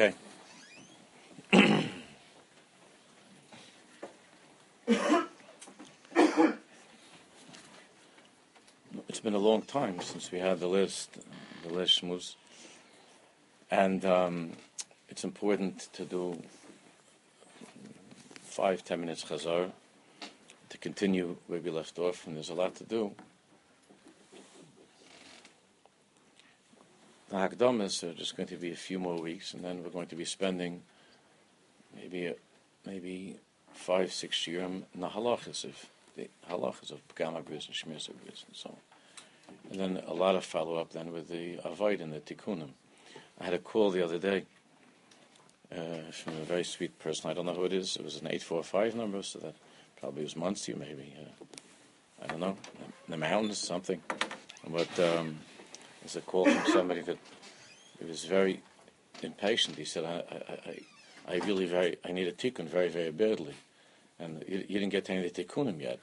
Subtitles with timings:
[0.00, 0.14] Okay.
[9.08, 11.18] it's been a long time since we had the list,
[11.66, 12.36] the list shmuz,
[13.72, 14.52] and um,
[15.08, 16.40] it's important to do
[18.42, 19.72] five, ten minutes chazar
[20.68, 23.16] to continue where we left off, and there's a lot to do.
[27.28, 30.06] The Hakdamas are just going to be a few more weeks, and then we're going
[30.06, 30.82] to be spending
[31.94, 32.34] maybe a,
[32.86, 33.36] maybe
[33.74, 35.86] five, six years in the halachas of
[36.16, 38.76] the halachas of Pagama and Gris and so on.
[39.70, 42.70] And then a lot of follow up then with the Avoid and the Tikkunim.
[43.40, 44.44] I had a call the other day
[45.70, 47.30] uh, from a very sweet person.
[47.30, 47.96] I don't know who it is.
[47.96, 49.54] It was an 845 number, so that
[50.00, 51.14] probably was Monsey, maybe.
[51.18, 52.56] Uh, I don't know.
[53.06, 54.02] In the mountains, something.
[54.66, 55.38] But um,
[56.08, 57.18] it's a call from somebody that
[57.98, 58.62] he was very
[59.22, 59.76] impatient.
[59.76, 63.54] He said, I, I, I, I really very, I need a tikkun very, very badly.
[64.18, 65.98] And you, you didn't get to any of the tikkunim yet.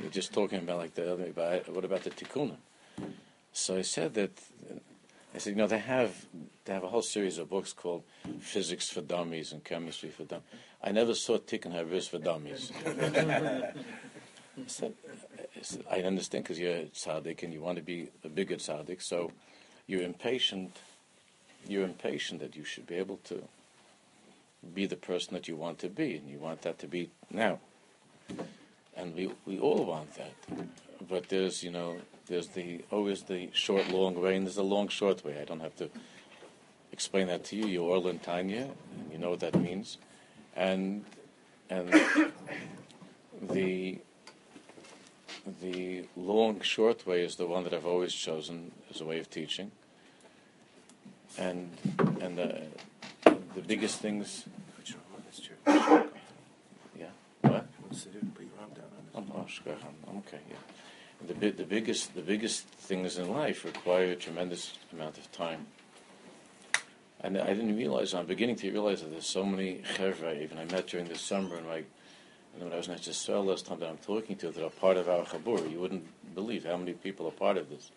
[0.00, 2.58] You're just talking about like the other, but what about the tikkunim?
[3.52, 4.38] So I said that,
[5.34, 6.26] I said, you know, they have,
[6.64, 8.04] they have a whole series of books called
[8.38, 10.46] Physics for Dummies and Chemistry for Dummies.
[10.80, 12.70] I never saw tikkun have for dummies.
[12.86, 13.72] I
[14.68, 14.94] said,
[15.90, 19.30] I understand because you're a tzaddik and you want to be a bigger tzaddik, so
[19.86, 20.78] you're impatient.
[21.68, 23.42] You're impatient that you should be able to
[24.74, 27.58] be the person that you want to be, and you want that to be now.
[28.96, 30.34] And we we all want that,
[31.08, 31.96] but there's you know
[32.26, 35.40] there's the always the short long way, and there's the long short way.
[35.40, 35.88] I don't have to
[36.92, 37.66] explain that to you.
[37.66, 38.68] You're all in Tanya,
[38.98, 39.98] and you know what that means,
[40.54, 41.04] and
[41.70, 41.92] and
[43.42, 43.98] the
[45.60, 49.28] the long short way is the one that I've always chosen as a way of
[49.30, 49.70] teaching.
[51.38, 51.70] And
[52.20, 52.62] and the,
[53.24, 54.44] the biggest things.
[56.98, 57.06] Yeah.
[57.40, 57.66] What?
[57.92, 58.32] Sit down.
[58.34, 58.70] Put your arm
[59.14, 59.46] I'm, oh,
[60.08, 60.40] I'm okay.
[60.48, 61.34] Yeah.
[61.34, 65.66] The the biggest the biggest things in life require a tremendous amount of time.
[67.20, 68.14] And I didn't realize.
[68.14, 70.42] I'm beginning to realize that there's so many chevra.
[70.42, 71.86] Even I met during the summer, and like
[72.58, 75.08] when I was in Israel last time that I'm talking to that are part of
[75.08, 77.90] our Chabur, you wouldn't believe how many people are part of this.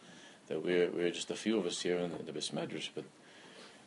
[0.48, 3.04] That we're, we're just a few of us here in the, the Bismedrash, but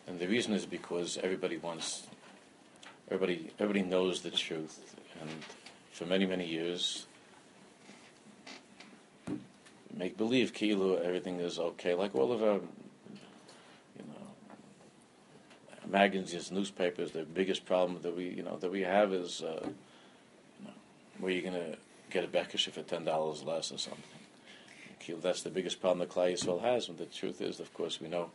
[0.07, 2.07] and the reason is because everybody wants,
[3.11, 5.31] everybody everybody knows the truth, and
[5.93, 7.07] for many many years,
[9.95, 12.55] make believe Kilu everything is okay, like all of our,
[13.97, 14.27] you know,
[15.87, 17.13] magazines, newspapers.
[17.13, 19.43] The biggest problem that we you know that we have is.
[19.43, 19.69] Uh,
[21.19, 21.79] where you're going to
[22.11, 24.03] get a Bekisha for ten dollars less or something.
[25.23, 26.89] That's the biggest problem the Klai Yisrael has.
[26.89, 28.31] And the truth is, of course, we know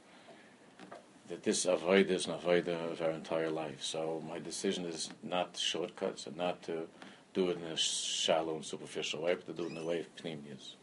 [1.30, 3.84] that this avoid is an avoid of our entire life.
[3.84, 6.88] So my decision is not shortcuts and not to
[7.34, 10.00] do it in a shallow and superficial way, but to do it in the way
[10.00, 10.76] of pneumias.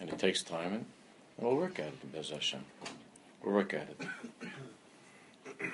[0.00, 0.86] And it takes time, and
[1.38, 2.64] we'll work at it, Bez Hashem.
[3.42, 4.00] We'll work at it.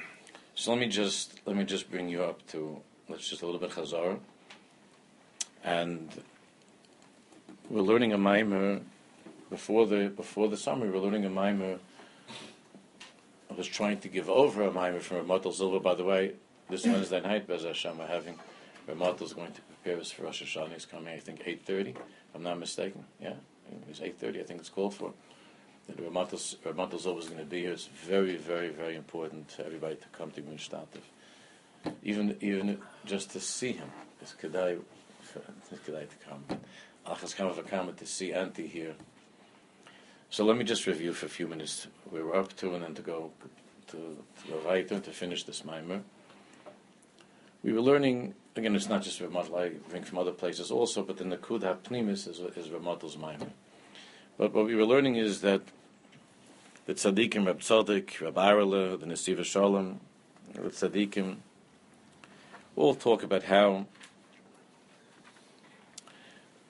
[0.57, 3.61] So let me just let me just bring you up to let's just a little
[3.61, 4.21] bit chazara
[5.65, 6.09] and
[7.71, 8.81] we're learning a mimer
[9.51, 10.87] before the before the summer.
[10.87, 11.79] We're learning a mimer.
[13.51, 15.83] I was trying to give over a mimer from Ramatal Zilva.
[15.83, 16.33] By the way,
[16.69, 18.39] this Wednesday night, Bez Hashem, we're having
[18.87, 20.75] is going to prepare us for Rosh Hashanah.
[20.75, 21.91] He's coming, I think, eight thirty.
[21.91, 23.05] If I'm not mistaken.
[23.21, 23.35] Yeah,
[23.89, 24.41] it's eight thirty.
[24.41, 25.13] I think it's called for.
[25.87, 27.73] That Ramatal Zilva is going to be here.
[27.73, 31.03] It's very, very, very important for everybody to come to Gunshtativ.
[32.03, 33.91] Even, even just to see him.
[34.23, 34.81] It's kedai
[37.07, 37.49] Achas come
[37.89, 38.95] of to see Auntie here.
[40.31, 42.95] So let me just review for a few minutes where we're up to and then
[42.95, 43.31] to go
[43.89, 46.01] to, to go weiter, to finish this mimer.
[47.63, 49.27] We were learning, again, it's not just I
[50.05, 53.51] from other places also, but the Nakud HaPnimis is, is Ramatal's mimer.
[54.37, 55.63] But what we were learning is that
[56.87, 60.01] the tzaddikim, Rab Tzaddik, Rab Arala, the Nesiva Shalom,
[60.53, 61.37] the tzaddikim,
[62.77, 63.87] all talk about how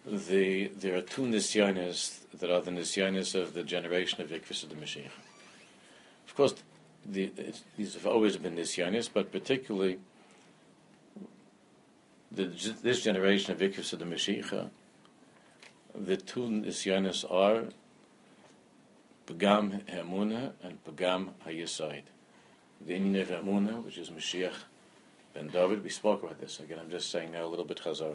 [0.07, 4.71] the there are two nisyanis that are the nisyanis of the generation of Ikvis of
[4.71, 5.11] the Mashiach.
[6.27, 6.55] Of course,
[7.07, 7.31] the,
[7.77, 9.99] these have always been nisyanis, but particularly
[12.31, 12.47] the,
[12.83, 14.69] this generation of Ikvis of the Mashiach,
[15.95, 17.65] the two nisyanis are
[19.27, 22.03] Pagam Hamuna and Pagam Hayeside.
[22.85, 24.53] The of Hamuna, which is Mashiach
[25.33, 26.61] ben David, we spoke about this.
[26.61, 28.15] Again, I'm just saying now a little bit Chazar.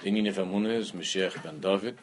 [0.00, 1.98] The Indian of Amunah is Mashiach ben David,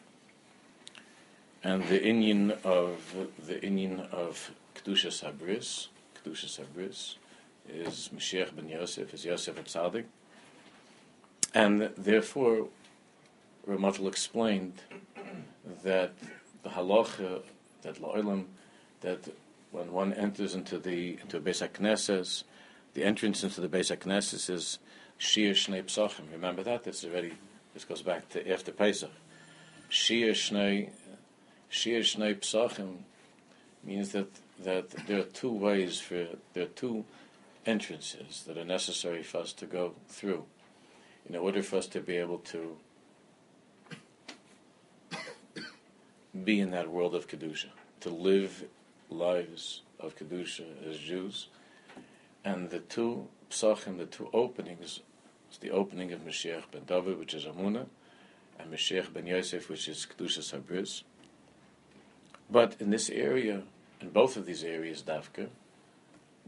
[1.62, 3.14] and the Indian of
[3.46, 7.16] the Indian of Kedusha Sabris, Kedusha Sabris,
[7.68, 10.04] is Mashiach ben Yosef, is Yosef Atzadik.
[11.52, 12.68] And therefore,
[13.68, 14.80] Ramatul explained
[15.82, 16.12] that
[16.62, 17.42] the halacha,
[17.82, 18.46] that la'olam,
[19.02, 19.28] that
[19.70, 22.44] when one enters into the into a Beis HaKnesses,
[22.94, 24.78] the entrance into the Beis HaKnesses is
[25.18, 26.32] Shir Shnei Psachim.
[26.32, 26.84] Remember that?
[26.84, 27.34] This already,
[27.74, 29.10] this goes back to after Pesach.
[29.88, 30.90] Shir Shnei,
[31.68, 32.98] Shir Shnei Psachim
[33.82, 34.28] means that,
[34.62, 37.04] that there are two ways for, there are two
[37.66, 40.44] entrances that are necessary for us to go through
[41.28, 42.76] in order for us to be able to
[46.44, 47.68] be in that world of Kedusha,
[48.00, 48.64] to live
[49.08, 51.48] lives of Kedusha as Jews.
[52.44, 55.00] And the two psachim, the two openings,
[55.50, 57.86] is the opening of Mashiach ben David, which is Amuna,
[58.58, 61.02] and Mashiach ben Yosef, which is Kedusha Sabris.
[62.50, 63.62] But in this area,
[64.00, 65.48] in both of these areas, Dafka,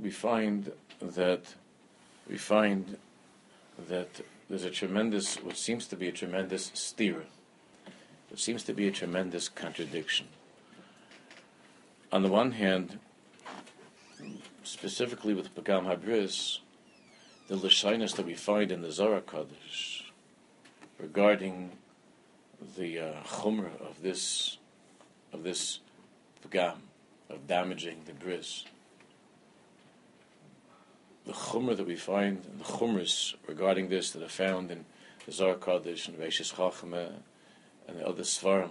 [0.01, 1.55] we find that
[2.29, 2.97] we find
[3.89, 7.25] that there's a tremendous, what seems to be a tremendous stira.
[8.31, 10.27] It seems to be a tremendous contradiction.
[12.11, 12.99] On the one hand,
[14.63, 16.59] specifically with Pagam Habris,
[17.53, 20.05] the Lashinus that we find in the Zohar Kodesh
[20.99, 21.73] regarding
[22.79, 24.57] the uh, chumrah of this
[25.35, 25.81] of this
[26.43, 26.79] pagam
[27.29, 28.65] of damaging the bris.
[31.27, 34.87] The chumrah that we find, the chumras regarding this that are found in
[35.27, 37.13] the Zohar Kodesh and Reishis Chachma
[37.87, 38.71] and the other Svarim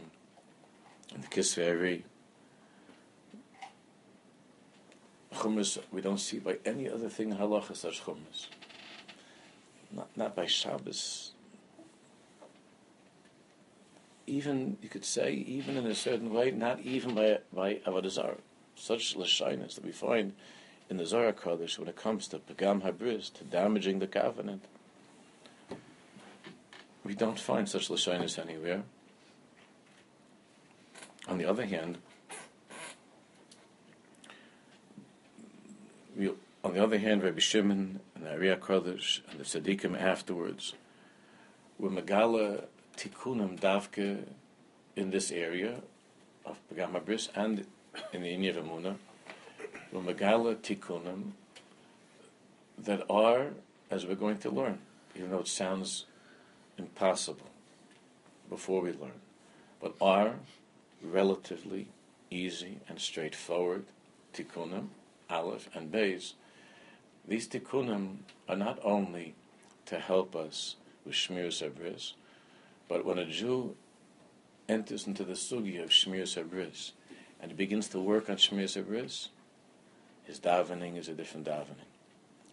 [1.14, 2.02] and the Kisvei
[5.36, 8.48] Chumras we don't see by any other thing in halacha such chumras.
[9.94, 11.32] Not, not by Shabbos.
[14.28, 18.38] Even, you could say, even in a certain way, not even by, by Avodah
[18.76, 20.34] Such lashiness that we find
[20.90, 24.64] in the Zohar Kodesh when it comes to Pagam Habris, to damaging the covenant.
[27.04, 28.84] We don't find such lashiness anywhere.
[31.28, 31.98] On the other hand,
[36.18, 36.32] we,
[36.64, 40.74] on the other hand, Rabbi Shimon and the Ariya Kodesh and the Tzaddikim afterwards
[41.80, 42.66] were Megala
[42.96, 44.26] Tikkunim Davke
[44.96, 45.82] in this area
[46.46, 47.66] of Pagam Habris and
[48.14, 48.96] in the Inyan Amuna
[49.92, 51.32] were Megala Tikkunim
[52.78, 53.48] that are,
[53.90, 54.80] as we're going to learn,
[55.16, 56.06] even though it sounds
[56.78, 57.50] impossible
[58.50, 59.22] before we learn,
[59.82, 60.36] but are
[61.04, 61.88] relatively
[62.30, 63.86] easy and straightforward
[64.34, 64.88] tikkunim,
[65.30, 66.34] aleph and beis.
[67.28, 68.18] These tikkunim
[68.50, 69.36] are not only
[69.86, 70.76] to help us
[71.06, 72.14] with shmir sabris,
[72.88, 73.76] but when a Jew
[74.68, 76.92] enters into the sugi of shmir sabris
[77.40, 79.30] and begins to work on shmir sabris,
[80.24, 81.90] his davening is a different davening.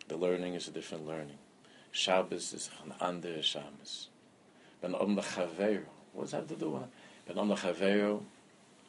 [0.08, 1.38] The learning is a different learning.
[1.90, 4.08] Shabbos is an andere Shabbos.
[4.80, 5.24] Ben Om What
[6.22, 6.82] does that have to do with
[7.26, 8.20] Ben Om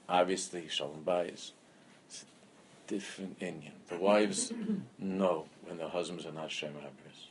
[0.07, 1.51] Obviously, Shalom Bayis.
[2.07, 3.73] It's a different Indian.
[3.89, 4.51] The wives
[4.99, 7.29] know when their husbands are not Shem Habris.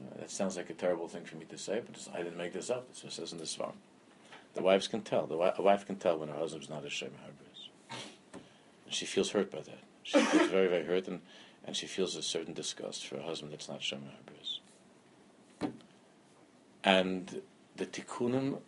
[0.00, 2.52] Uh, that sounds like a terrible thing for me to say, but I didn't make
[2.52, 2.88] this up.
[2.90, 3.74] It says in the Svarm.
[4.54, 5.22] The wives can tell.
[5.26, 7.68] The wi- wife can tell when her husband's not a Shem Habris.
[8.86, 9.80] And she feels hurt by that.
[10.02, 11.20] She feels very, very hurt, and,
[11.64, 15.70] and she feels a certain disgust for a husband that's not Shem Habris.
[16.82, 17.42] And
[17.76, 18.58] the tikkunim,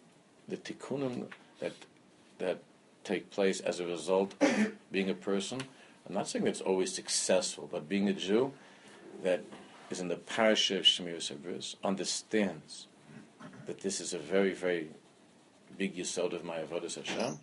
[0.48, 1.28] the tikkunim
[1.60, 1.72] that
[2.38, 2.58] that
[3.04, 5.62] take place as a result of being a person.
[6.10, 8.52] I'm not saying that's always successful, but being a Jew
[9.22, 9.44] that
[9.90, 12.88] is in the parish of Shemir Sabris understands
[13.66, 14.88] that this is a very, very
[15.78, 17.38] big yisod of my avodas Hashem.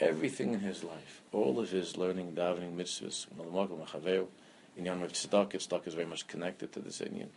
[0.00, 3.26] Everything in his life, all of his learning, davening, mitzvahs,
[4.76, 7.30] in Yom Tzedakah, Tzedakah is very much connected to this Indian.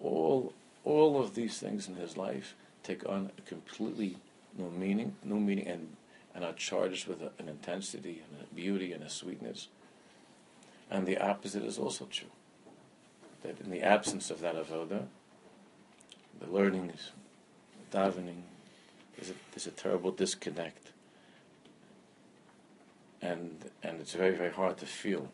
[0.00, 4.16] All, all of these things in his life take on a completely
[4.56, 5.94] no meaning, no meaning, and,
[6.34, 9.68] and are charged with an intensity and a beauty and a sweetness.
[10.90, 12.28] And the opposite is also true.
[13.42, 15.06] That in the absence of that avoda,
[16.40, 17.10] the learning, is,
[17.92, 18.42] davening,
[19.18, 20.92] is a, there's a terrible disconnect.
[23.20, 25.30] And, and it's very, very hard to feel,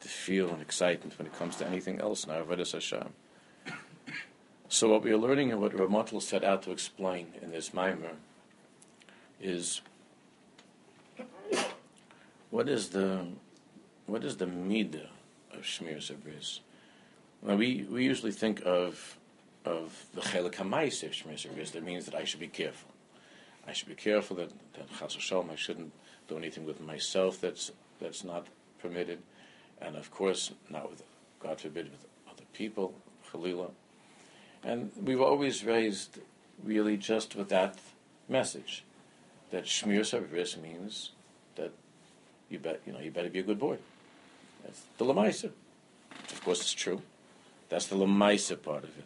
[0.00, 3.12] to feel an excitement when it comes to anything else in Avodah Hashem.
[4.68, 8.12] So what we are learning and what Ramatul set out to explain in this mimer
[9.40, 9.80] is
[12.50, 13.26] what is the
[14.06, 15.06] what is the midah
[15.52, 16.60] of Shmir Sabris?
[17.42, 19.16] Well, we, we usually think of
[19.64, 21.72] of the chelik hamayis of Shmir Sabris.
[21.72, 22.90] That means that I should be careful.
[23.66, 25.92] I should be careful that that Chas I shouldn't
[26.28, 28.46] do anything with myself that's that's not
[28.80, 29.20] permitted,
[29.80, 31.02] and of course not with,
[31.38, 32.94] God forbid, with other people,
[33.30, 33.70] Khalila.
[34.62, 36.18] And we've always raised
[36.62, 37.78] really just with that
[38.28, 38.84] message
[39.50, 41.12] that Shmir Sabris means
[41.56, 41.72] that
[42.50, 43.78] you bet you know you better be a good boy.
[44.64, 45.50] That's the Lamaisa.
[46.22, 47.00] Which of course is true.
[47.68, 49.04] That's the Lamaisa part of it.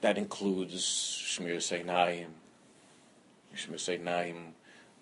[0.00, 2.28] That includes Shmir Seinayim,
[3.54, 4.52] Shmir Seinayim,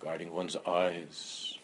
[0.00, 1.56] guarding one's eyes,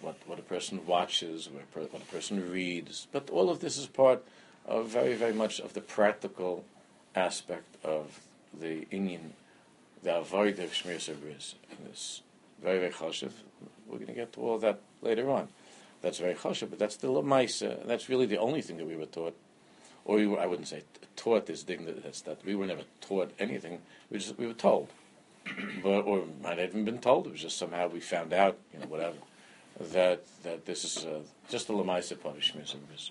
[0.00, 3.06] what, what a person watches, what a person reads.
[3.10, 4.24] But all of this is part
[4.66, 6.64] of very, very much of the practical
[7.14, 8.20] aspect of
[8.58, 9.32] the Indian,
[10.02, 11.54] the avoid of Shmir Sabris.
[11.70, 12.22] And this
[12.62, 13.32] very, very chashiv.
[13.86, 15.48] We're going to get to all that later on.
[16.00, 17.20] That's very chashiv, but that's still a.
[17.20, 19.36] And that's really the only thing that we were taught.
[20.04, 20.82] Or we were, I wouldn't say
[21.14, 22.44] taught this thing that, that's that.
[22.44, 23.80] We were never taught anything.
[24.10, 24.88] We, just, we were told.
[25.82, 27.26] but, or might have even been told.
[27.26, 29.16] It was just somehow we found out, you know, whatever,
[29.92, 33.10] that, that this is uh, just a lamaisa part of Shmir Sabris.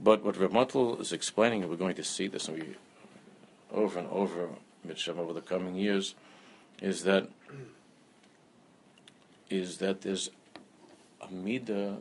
[0.00, 2.76] But what Rav is explaining, and we're going to see this and we,
[3.70, 4.48] over and over,
[4.84, 6.14] Mitzvah, over the coming years,
[6.80, 7.28] is that
[9.48, 10.30] is that there's
[11.20, 11.98] a midah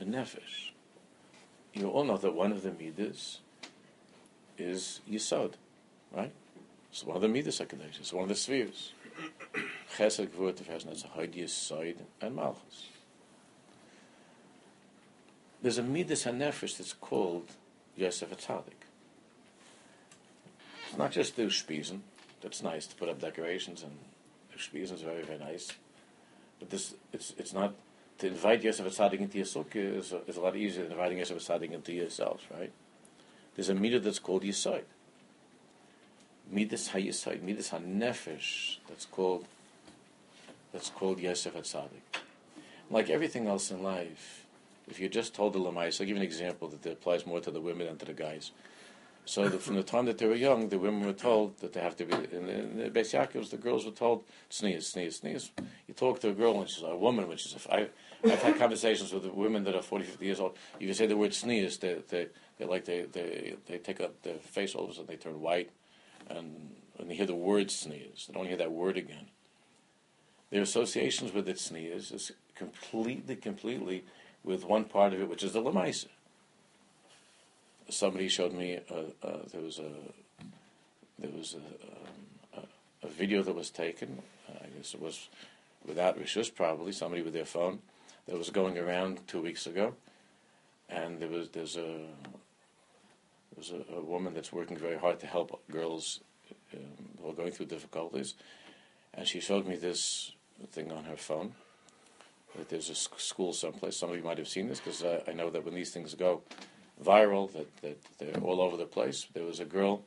[0.00, 0.70] benefesh.
[1.74, 3.40] You all know that one of the midas
[4.56, 5.54] is yisod,
[6.12, 6.32] right?
[6.90, 7.98] It's one of the midas hakadosh.
[8.00, 8.92] It's one of the spheres.
[9.96, 12.88] Chesed gvur tefes that's a hod yisod and malchus.
[15.60, 17.50] There's a midas hanefesh that's called
[17.96, 18.30] Yosef.
[20.88, 22.00] It's not just the Ushpizen.
[22.42, 23.92] That's nice to put up decorations and
[24.56, 25.72] Ushpizen is very, very nice.
[26.58, 27.74] But this, it's, it's not,
[28.18, 31.38] to invite Yosef Atzadik into your sukkah is, is a lot easier than inviting Yosef
[31.38, 32.72] Atzadik into yourself, right?
[33.54, 34.84] There's a midah that's called Yisoid.
[36.50, 39.46] Midas HaYisoid, Midas HaNefesh, that's called,
[40.72, 42.20] that's called Yosef Atzadik.
[42.90, 44.46] Like everything else in life,
[44.88, 47.50] if you're just told the lamais, I'll give you an example that applies more to
[47.50, 48.52] the women than to the guys.
[49.28, 51.80] So the, from the time that they were young, the women were told that they
[51.80, 52.14] have to be.
[52.14, 55.50] In the, in the Beis Yaakovs, the girls were told sneeze, sneeze, sneeze.
[55.88, 57.74] You talk to a girl when she's a woman, when she's a.
[57.74, 57.88] I,
[58.22, 60.56] I've had conversations with women that are 40, 50 years old.
[60.78, 64.22] You can say the word sneeze, they they they like they they they take up
[64.22, 65.70] their face all of a sudden they turn white,
[66.30, 69.26] and when they hear the word sneeze, they don't hear that word again.
[70.50, 74.04] Their associations with it sneeze is completely, completely
[74.44, 76.06] with one part of it, which is the lemaisa.
[77.88, 79.90] Somebody showed me there was a
[81.18, 82.64] there was a, um,
[83.02, 84.22] a, a video that was taken.
[84.48, 85.28] Uh, I guess it was
[85.86, 87.80] without rishus, probably somebody with their phone
[88.26, 89.94] that was going around two weeks ago,
[90.88, 92.00] and there was there's a
[93.54, 96.20] there's a, a woman that's working very hard to help girls
[96.74, 96.80] um,
[97.22, 98.34] who are going through difficulties,
[99.14, 100.32] and she showed me this
[100.70, 101.54] thing on her phone
[102.56, 103.96] that there's a school someplace.
[103.96, 106.14] Some of you might have seen this because uh, I know that when these things
[106.14, 106.42] go
[107.02, 109.26] viral, that, that they're all over the place.
[109.32, 110.02] There was a girl,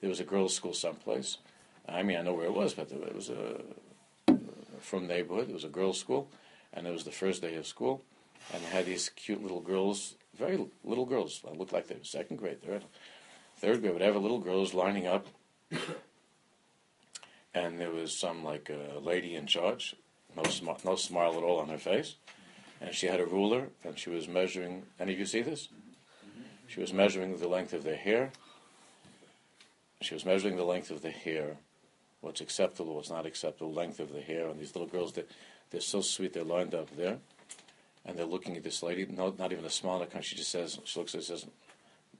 [0.00, 1.38] there was a girls' school someplace.
[1.88, 3.60] I mean, I know where it was, but it was a
[4.80, 5.48] from neighborhood.
[5.48, 6.28] It was a girls' school,
[6.72, 8.02] and it was the first day of school,
[8.52, 12.36] and they had these cute little girls, very little girls, looked like they were second
[12.36, 12.84] grade, third,
[13.56, 15.26] third grade, whatever, little girls lining up.
[17.54, 19.96] and there was some like a lady in charge
[20.36, 22.16] no, sm- no smile at all on her face.
[22.80, 24.84] And she had a ruler, and she was measuring.
[24.98, 25.68] Any of you see this?
[26.72, 28.30] She was measuring the length of their hair.
[30.00, 31.58] She was measuring the length of the hair,
[32.22, 34.48] what's acceptable, what's not acceptable, length of the hair.
[34.48, 35.24] And these little girls, they,
[35.70, 37.18] they're so sweet, they're lined up there.
[38.06, 40.78] And they're looking at this lady, no, not even a smile on She just says,
[40.84, 41.46] she looks at it, says,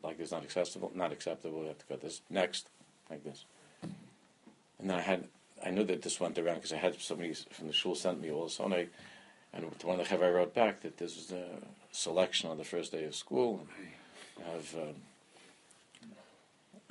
[0.02, 2.20] like it's not acceptable, not acceptable, we have to cut this.
[2.28, 2.68] Next,
[3.08, 3.46] like this.
[3.80, 5.24] And then I had
[5.64, 8.30] I knew that this went around because I had somebody from the shul sent me
[8.30, 11.46] all this on and to one of the I wrote back that this was the
[11.92, 13.66] selection on the first day of school.
[13.70, 14.01] I
[14.50, 14.76] have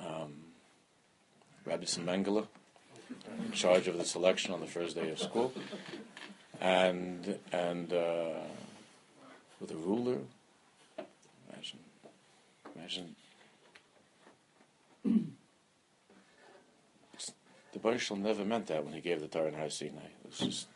[0.00, 0.32] um, um,
[1.66, 2.46] Rabbitzin Mengele
[3.44, 5.52] in charge of the selection on the first day of school,
[6.60, 8.40] and and uh,
[9.60, 10.18] with a ruler.
[11.48, 11.78] Imagine,
[12.74, 13.16] imagine
[17.72, 20.04] the Baruch never meant that when he gave the Torah in Har Sinai.
[20.04, 20.66] It was just,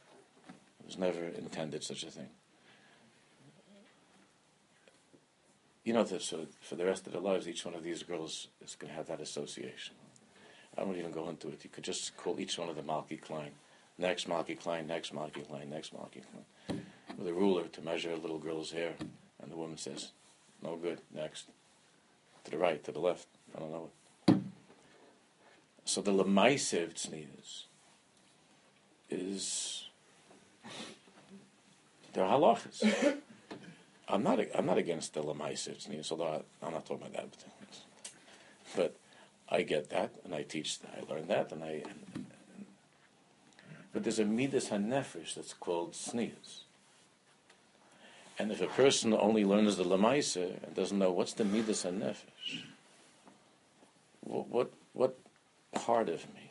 [0.81, 2.29] it was never intended such a thing.
[5.87, 8.75] You know so for the rest of their lives, each one of these girls is
[8.75, 9.95] going to have that association.
[10.77, 11.63] I won't even go into it.
[11.63, 13.53] You could just call each one of them Malki Klein.
[13.97, 16.81] Next Malki Klein, next Malki Klein, next Malki Klein.
[17.17, 18.95] With a ruler to measure a little girl's hair.
[19.41, 20.11] And the woman says,
[20.61, 21.47] no good, next.
[22.43, 23.29] To the right, to the left.
[23.57, 24.41] I don't know.
[25.85, 27.67] So the Lemaisev Tznius
[29.09, 29.89] is
[32.13, 33.19] They're halachas.
[34.09, 34.39] I'm not.
[34.55, 37.79] I'm not against the lemaisiv although I'm not talking about that.
[38.75, 38.97] But
[39.49, 40.79] I get that, and I teach.
[40.97, 41.83] I learn that, and I.
[42.15, 42.27] And,
[43.93, 46.65] but there's a midas hanefesh that's called sneers.
[48.39, 52.63] And if a person only learns the lemaisa and doesn't know what's the midas hanefesh,
[54.21, 55.19] what, what what
[55.73, 56.51] part of me,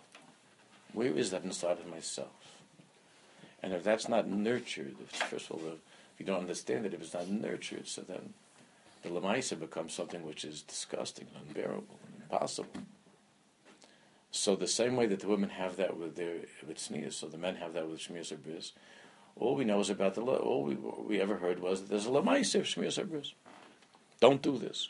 [0.93, 2.29] where is that inside of myself?
[3.62, 5.71] And if that's not nurtured, if, first of all,
[6.15, 8.34] if you don't understand it, if it's not nurtured, so then
[9.03, 12.81] the lemaisa becomes something which is disgusting, and unbearable, and impossible.
[14.31, 16.79] So the same way that the women have that with their with
[17.13, 18.72] so the men have that with shmiras bris.
[19.38, 22.10] All we know is about the all we, we ever heard was that there's a
[22.10, 23.34] lamaisa of shmiras bris.
[24.22, 24.89] Don't do this.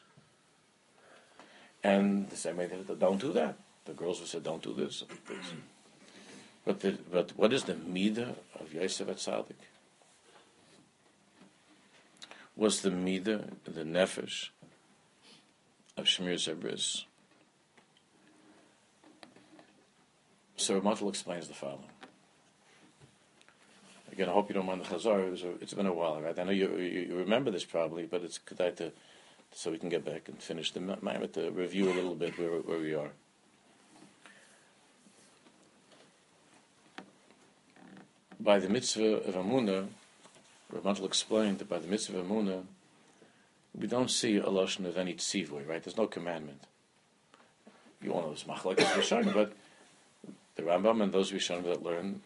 [1.83, 3.57] And the same way that don't do that.
[3.85, 5.03] The girls would say, don't do this.
[6.65, 9.61] But the, but what is the midah of Yosef Atzadik?
[12.55, 14.49] Was the midah, the nefesh
[15.97, 17.03] of Shemir Zabris?
[20.55, 21.83] So Ramatl explains the following.
[24.11, 25.61] Again, I hope you don't mind the Chazar.
[25.61, 26.37] It's been a while, right?
[26.39, 28.93] I know you, you, you remember this probably, but it's good to
[29.55, 32.49] so we can get back and finish the Maimet to review a little bit where,
[32.49, 33.11] where we are.
[38.37, 39.87] By the mitzvah of Amunah,
[40.73, 42.63] Ramatl explained that by the mitzvah of Amunah,
[43.73, 45.83] we don't see a lashon of any tzivoy, right?
[45.83, 46.63] There's no commandment.
[48.01, 49.53] You all know this machlekes Rishonim, but
[50.55, 52.21] the Rambam and those Rishonim that learn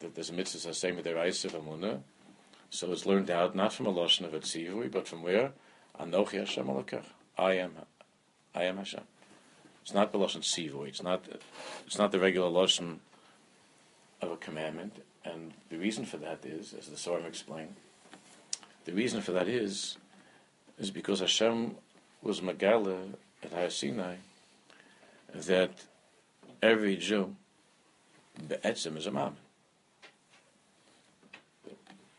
[0.00, 2.00] that there's a mitzvah same with their eyes of Amunah,
[2.70, 5.52] so it's learned out not from a lashon of a tzivui, but from where?
[5.98, 7.04] Anochi Hashem Alakach.
[7.36, 7.72] I am,
[8.54, 9.02] I am Hashem.
[9.82, 10.88] It's not the lashon tzivui.
[10.88, 11.24] It's not,
[11.86, 12.98] it's not the regular lashon
[14.20, 17.74] of a commandment, and the reason for that is, as the Sorim explained,
[18.84, 19.98] the reason for that is,
[20.78, 21.74] is because Hashem
[22.22, 24.16] was Megala at Har Sinai
[25.34, 25.72] that
[26.62, 27.36] every Jew,
[28.48, 29.36] Be'etzim, is a Mammon.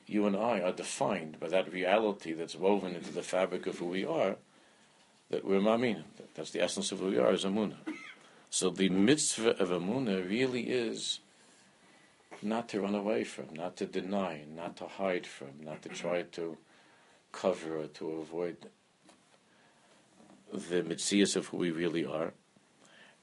[0.06, 3.86] You and I are defined by that reality that's woven into the fabric of who
[3.86, 4.38] we are,
[5.30, 6.04] that we're Mamin.
[6.36, 7.78] That's the essence of who we are, is Amunah.
[8.50, 11.20] So the mitzvah of Amunah really is
[12.42, 16.24] not to run away from, not to deny, not to hide from, not to try
[16.24, 16.58] to
[17.32, 18.58] cover or to avoid
[20.52, 22.34] the mitzias of who we really are.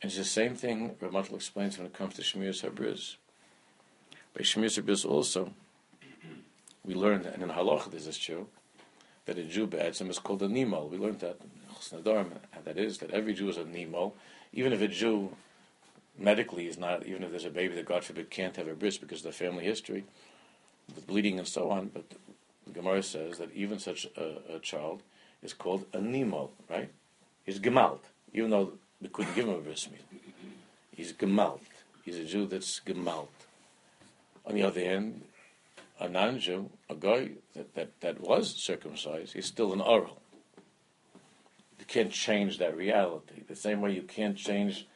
[0.02, 3.16] And it's the same thing Ramatl explains when it comes to Shemiras Habriz.
[4.34, 5.52] By Shemiras Habriz also,
[6.84, 8.46] we learned, and in Halach this is true,
[9.24, 10.88] that a Jew Be'etzim is called a Nimol.
[10.90, 11.38] We learned that
[11.92, 14.12] in and that is that every Jew is a Nimol,
[14.52, 15.36] even if a Jew
[16.18, 18.98] medically is not, even if there's a baby that God forbid can't have a bris
[18.98, 20.04] because of the family history,
[20.94, 22.04] with bleeding and so on, but
[22.66, 25.02] the Gemara says that even such a, a child
[25.42, 26.90] is called a Nimol, right?
[27.44, 28.00] He's Gemalt,
[28.32, 30.00] even though we couldn't give him a bris meal.
[30.90, 31.60] He's Gemalt.
[32.04, 33.28] He's a Jew that's Gemalt.
[34.46, 35.22] On the other hand,
[35.98, 40.20] a non-Jew, a guy that, that, that was circumcised, he's still an oral.
[41.78, 43.42] You can't change that reality.
[43.46, 44.86] The same way you can't change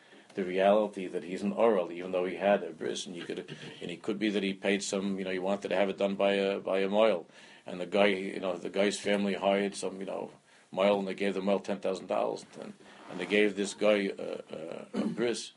[0.40, 3.54] the reality that he's an oral, even though he had a bris, and you could,
[3.80, 5.98] and he could be that he paid some, you know, he wanted to have it
[5.98, 7.26] done by a by a mile,
[7.66, 10.30] and the guy, you know, the guy's family hired some, you know,
[10.72, 12.72] mile, and they gave the mile ten thousand dollars, and
[13.10, 15.52] and they gave this guy a, a, a bris.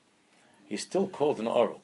[0.66, 1.82] He's still called an oral.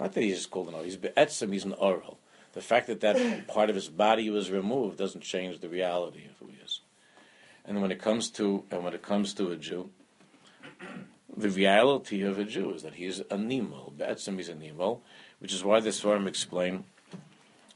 [0.00, 0.84] Not that he's just called an oral.
[0.84, 1.52] He's be'etzim.
[1.52, 2.18] He's an oral.
[2.54, 6.36] The fact that that part of his body was removed doesn't change the reality of
[6.40, 6.80] who he is.
[7.64, 9.90] And when it comes to and when it comes to a Jew,
[11.36, 13.96] the reality of a Jew is that he's a nimol.
[13.96, 15.00] Be'etzim he's a nimol,
[15.40, 16.84] which is why the Svarim explain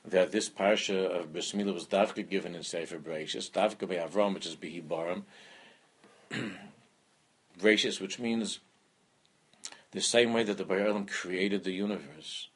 [0.04, 4.34] that this parsha of Bris Milah was dafka given in Sefer Bereshis, dafka by Avram,
[4.34, 5.22] which is Bihi Baram,
[7.60, 8.60] Bereshis, which means
[9.90, 12.48] the same way that the Baal created the universe,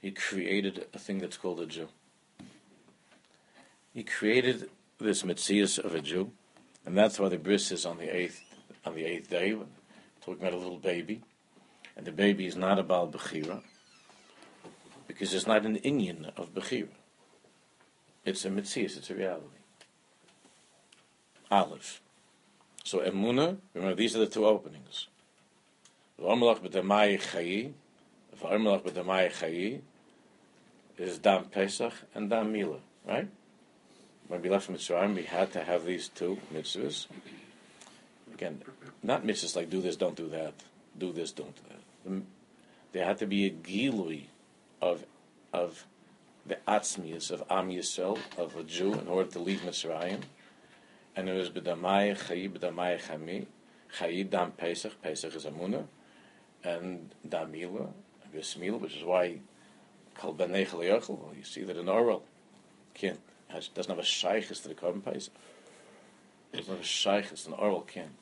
[0.00, 1.88] he created a thing that's called a Jew.
[3.92, 6.30] He created this mitzias of a Jew,
[6.86, 8.42] and that's why the bris is on the eighth
[8.84, 9.56] on the eighth day
[10.20, 11.22] talking about a little baby,
[11.96, 13.62] and the baby is not about Bechira,
[15.06, 16.88] because it's not an Inyan of Bechira.
[18.24, 19.46] It's a Mitzias, it's a reality.
[21.50, 22.00] Aleph.
[22.84, 25.08] So Emuna, remember these are the two openings.
[26.20, 27.72] V'amalach b'damai chayi,
[28.40, 29.80] v'amalach b'damai chayi,
[30.98, 32.78] is Dam Pesach and Dam Mila,
[33.08, 33.28] right?
[34.28, 37.06] When we left Mitzrayim, we had to have these two mitzvahs.
[38.40, 38.62] Again,
[39.02, 40.54] not mitzvahs like do this, don't do that,
[40.96, 42.22] do this, don't do that.
[42.92, 44.28] There had to be a gilui
[44.80, 45.04] of
[45.52, 45.84] of
[46.46, 50.22] the atzmius of Am Yisrael, of a Jew, in order to leave Mitzrayim.
[51.14, 53.44] And it was B'damai Chayi B'damai Chami.
[53.98, 55.84] Chayi Dam Pesach, Pesach is Amunah,
[56.64, 57.90] and Damila,
[58.34, 59.40] Bismil, which is why
[60.16, 62.22] Benech Le'yochel, you see that in Oral,
[62.94, 65.34] can't, has, doesn't have a shaykhis to the Korban Pesach.
[66.54, 68.12] Doesn't have a shaykhis, an Oral can't.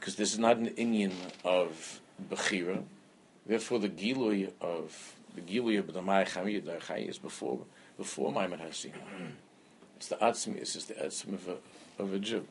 [0.00, 1.12] Because this is not an Indian
[1.44, 2.82] of Bechira,
[3.46, 7.60] therefore the Gilui of the Gilui of the Chai is before
[7.98, 8.94] before Maimon Hasina.
[9.96, 12.46] It's the Atzmi, it's just the Atzmi of a, of a Jew.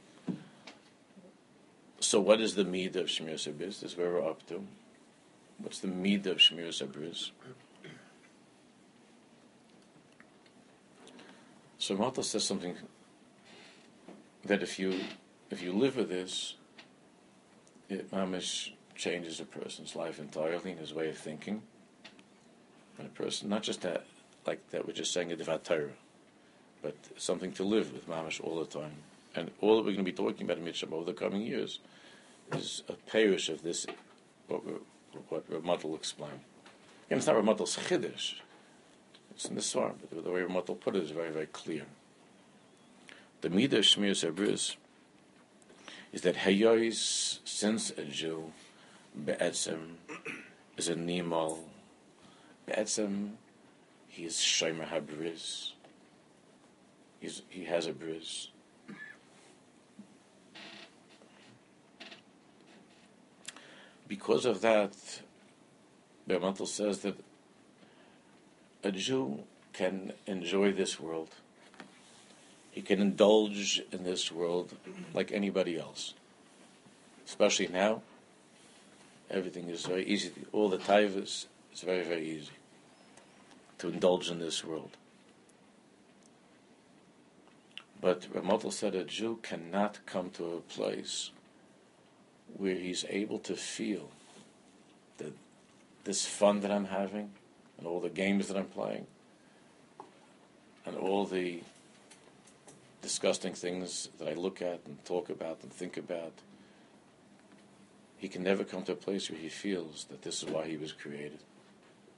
[1.99, 3.79] So what is the Mead of Shemir Sabriz?
[3.79, 4.63] This is where we're up to.
[5.57, 7.31] What's the Mead of Shemir Sabriz?
[11.79, 12.75] So Mata says something
[14.45, 14.93] that if you
[15.49, 16.53] if you live with this,
[17.89, 21.62] it um, mamish changes a person's life entirely and his way of thinking.
[22.97, 24.06] And a person, not just that,
[24.45, 25.89] like that we're just saying a Devat Torah,
[26.82, 28.93] but something to live with mamish all the time.
[29.36, 31.80] And all that we're going to be talking about in Mitzvah over the coming years
[32.54, 33.86] is a parish of this,
[34.47, 34.62] what,
[35.30, 36.41] what Ramat will explain.
[37.10, 38.36] And it's not Ramat's chiddush.
[39.32, 41.86] It's in the Swarm, but the way Ramat put it is very, very clear.
[43.41, 44.75] The Midah Shmir Sabris
[46.11, 48.51] is that Hayois, since a Jew,
[49.25, 49.95] Be'etzem,
[50.77, 51.59] is a Nimal,
[52.65, 53.31] Be'etzem,
[54.07, 55.71] he is Shomer HaBriz.
[57.19, 58.47] He's, he has a briz.
[64.07, 65.21] Because of that,
[66.27, 67.15] Bermantel says that
[68.83, 69.43] a Jew
[69.73, 71.35] can enjoy this world.
[72.79, 74.73] He can indulge in this world
[75.13, 76.13] like anybody else.
[77.25, 78.03] Especially now,
[79.29, 80.31] everything is very easy.
[80.53, 82.53] All the taivas is very, very easy
[83.79, 84.91] to indulge in this world.
[87.99, 91.31] But Ramotel said a Jew cannot come to a place
[92.55, 94.09] where he's able to feel
[95.17, 95.33] that
[96.05, 97.31] this fun that I'm having
[97.77, 99.05] and all the games that I'm playing
[100.85, 101.59] and all the
[103.01, 106.33] disgusting things that I look at and talk about and think about,
[108.17, 110.77] he can never come to a place where he feels that this is why he
[110.77, 111.39] was created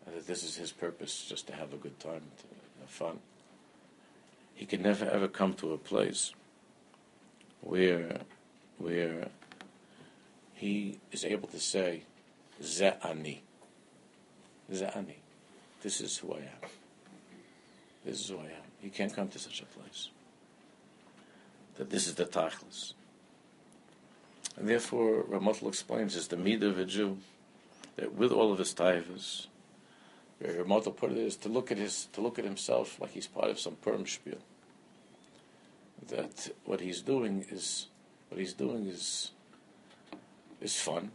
[0.06, 2.46] and that this is his purpose, just to have a good time, to
[2.80, 3.20] have fun.
[4.56, 6.34] He can never ever come to a place
[7.62, 8.18] where
[8.78, 9.28] where
[10.56, 12.04] he is able to say,
[12.62, 13.40] Ze'ani.
[14.72, 15.16] Ze'ani.
[15.82, 16.70] This is who I am.
[18.06, 18.70] This is who I am.
[18.80, 20.10] He can't come to such a place.
[21.78, 22.94] That this is the tachlis.
[24.58, 27.18] And therefore, Ramotel explains is the midah of a Jew
[27.96, 29.48] that with all of his taivas,
[30.42, 33.50] Ramotel put it is to look at his to look at himself like he's part
[33.50, 34.40] of some Purim spiel.
[36.08, 37.88] That what he's doing is
[38.30, 39.32] what he's doing is
[40.60, 41.12] is fun.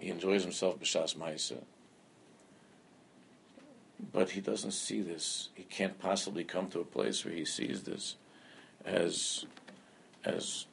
[0.00, 1.62] He enjoys himself b'shas ma'isa.
[4.12, 5.48] But he doesn't see this.
[5.54, 8.14] He can't possibly come to a place where he sees this
[8.84, 9.44] as
[10.24, 10.66] as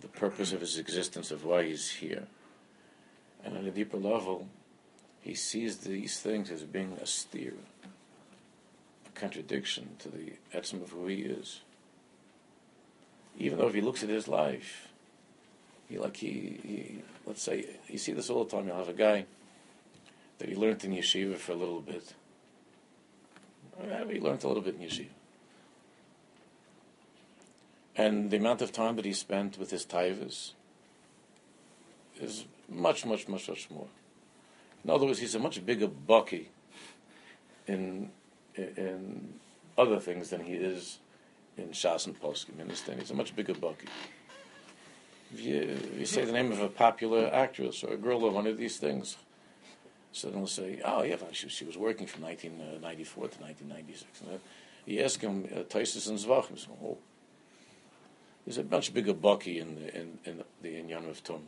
[0.00, 2.26] the purpose of his existence, of why he's here.
[3.44, 4.48] And on a deeper level,
[5.20, 11.06] he sees these things as being a steer, a contradiction to the essence of who
[11.06, 11.60] he is.
[13.38, 14.88] Even though if he looks at his life,
[15.88, 18.66] he like he, he let's say you see this all the time.
[18.66, 19.26] You'll have a guy
[20.38, 22.14] that he learned in yeshiva for a little bit.
[24.10, 25.08] He learned a little bit in yeshiva.
[27.96, 30.52] And the amount of time that he spent with his taivas
[32.20, 33.88] is much, much, much, much more.
[34.84, 36.48] In other words, he's a much bigger bucky
[37.66, 38.10] in
[38.56, 39.34] in
[39.78, 40.98] other things than he is
[41.56, 42.56] in Shas and Poskim.
[42.56, 43.00] You understand?
[43.00, 43.88] He's a much bigger bucky.
[45.32, 48.32] If you, if you say the name of a popular actress or a girl or
[48.32, 49.16] one of these things,
[50.12, 54.38] so they'll say, "Oh yeah, she, she was working from 1994 to 1996." And, uh,
[54.86, 56.98] you ask him, uh, Taisus and Zvachim, oh,
[58.44, 61.40] there's a much bigger bucky in the in, in the in Yom of Tumah.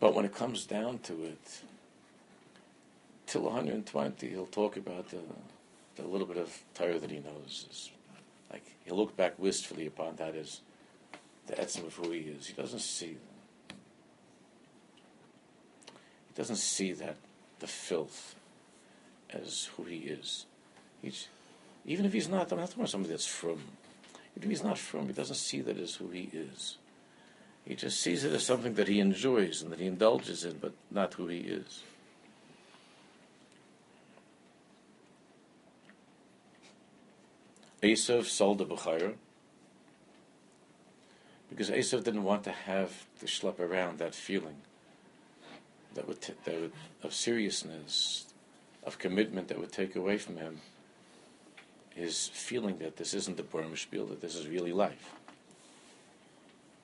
[0.00, 1.62] But when it comes down to it,
[3.26, 5.20] till 120, he'll talk about the,
[5.96, 7.90] the little bit of Torah that he knows.
[8.52, 10.60] Like he'll look back wistfully upon that as
[11.46, 12.46] the etzem of who he is.
[12.46, 13.16] He doesn't see.
[16.28, 17.16] He doesn't see that
[17.60, 18.34] the filth
[19.30, 20.46] as who he is.
[21.02, 21.28] He's,
[21.86, 23.60] even if he's not, I'm not talking about somebody that's from.
[24.36, 26.78] Even if he's not from, he doesn't see that as who he is.
[27.64, 30.72] He just sees it as something that he enjoys and that he indulges in, but
[30.90, 31.82] not who he is.
[37.82, 39.14] Esav sold the Bukhara
[41.50, 44.56] because Esav didn't want to have to schlep around that feeling
[45.94, 48.26] that would, t- that would of seriousness,
[48.84, 50.60] of commitment that would take away from him
[51.94, 55.14] his feeling that this isn't the Purim spiel, that this is really life.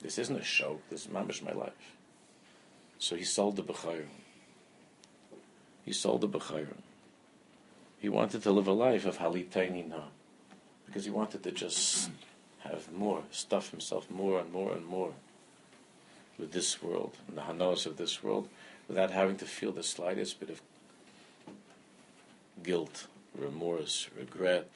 [0.03, 0.81] This isn't a show.
[0.89, 1.97] This is mamish my life.
[2.99, 4.07] So he sold the Bechayr.
[5.85, 6.69] He sold the Bechayr.
[7.99, 10.05] He wanted to live a life of halitaini na,
[10.87, 12.11] because he wanted to just
[12.61, 15.13] have more, stuff himself more and more and more
[16.39, 18.49] with this world and the hanos of this world,
[18.89, 20.63] without having to feel the slightest bit of
[22.63, 24.71] guilt, remorse, regret,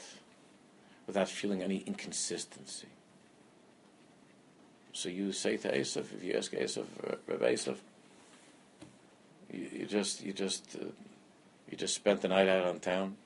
[1.07, 2.89] without feeling any inconsistency.
[4.93, 7.77] So you say to Esav, if you ask Esav, uh, Rabbi Esav,
[9.53, 10.87] you, you, just you just uh,
[11.71, 13.17] you just spent the night out on town.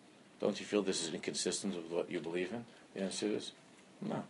[0.40, 2.64] Don't you feel this is inconsistent with what you believe in?
[2.94, 3.52] The answer is
[4.00, 4.24] no.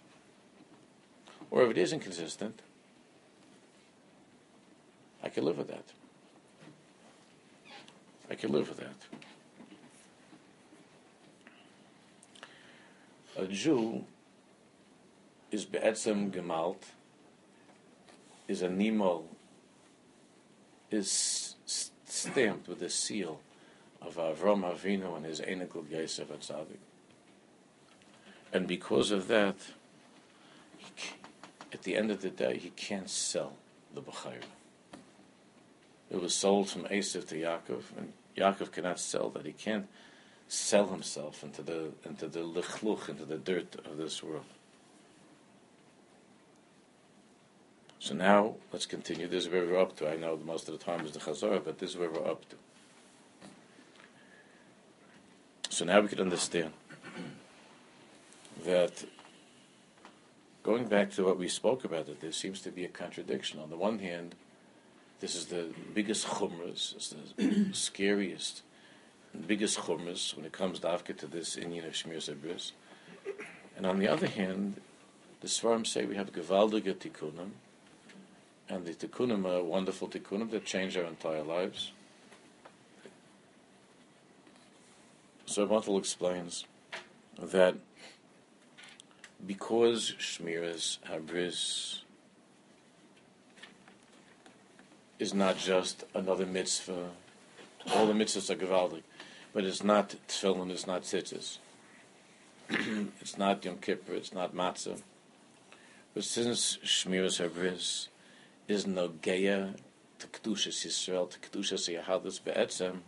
[1.51, 2.61] Or if it is inconsistent,
[5.23, 5.85] I can live with that.
[8.31, 9.18] I can live with that.
[13.39, 14.05] A Jew
[15.53, 16.83] is be'etzem gemalt,
[18.49, 19.27] is a nimol,
[20.91, 21.55] is
[22.05, 23.41] stamped with the seal
[24.03, 26.79] of Avram Avinu and his Enikul Yosef Atzadik.
[28.53, 29.57] And because of that,
[31.73, 33.53] at the end of the day, he can't sell
[33.95, 34.43] the Bechayra.
[36.11, 39.47] It was sold from Esav to Yaakov, and Yaakov cannot sell that.
[39.47, 39.87] He can't
[40.49, 44.45] sell himself into the into the lichluch, into the dirt of this world.
[48.01, 49.27] So now let's continue.
[49.27, 50.11] This is where we're up to.
[50.11, 52.49] I know most of the time is the Chazor, but this is where we're up
[52.49, 52.57] to.
[55.69, 56.73] So now we can understand
[58.65, 59.05] that
[60.63, 63.61] going back to what we spoke about, that there seems to be a contradiction.
[63.61, 64.35] On the one hand,
[65.21, 68.63] this is the biggest chumras, it's the scariest
[69.39, 72.73] biggest chumras when it comes dafka to this Indian of Shmir Zabris.
[73.77, 74.81] And on the other hand,
[75.41, 77.51] the Svarim say we have Gavaldiga Tikkunim,
[78.69, 81.93] and the Tikkunim are wonderful Tikkunim that change our entire lives.
[85.47, 86.65] So Montel explains
[87.41, 87.77] that
[89.47, 92.01] because Shmiras Habris
[95.19, 97.11] is not just another mitzvah,
[97.95, 99.03] all the mitzvahs are Gavaldik
[99.59, 101.59] but it's not tefillin, it's not tzitzis.
[103.21, 105.03] it's not Yom Kippur, it's not matzah.
[106.15, 108.07] But since Shmiras Habris
[108.69, 109.75] is no geya
[110.21, 112.99] to Kedushas Yisrael, to Kedushas Yahadus Be'etzem,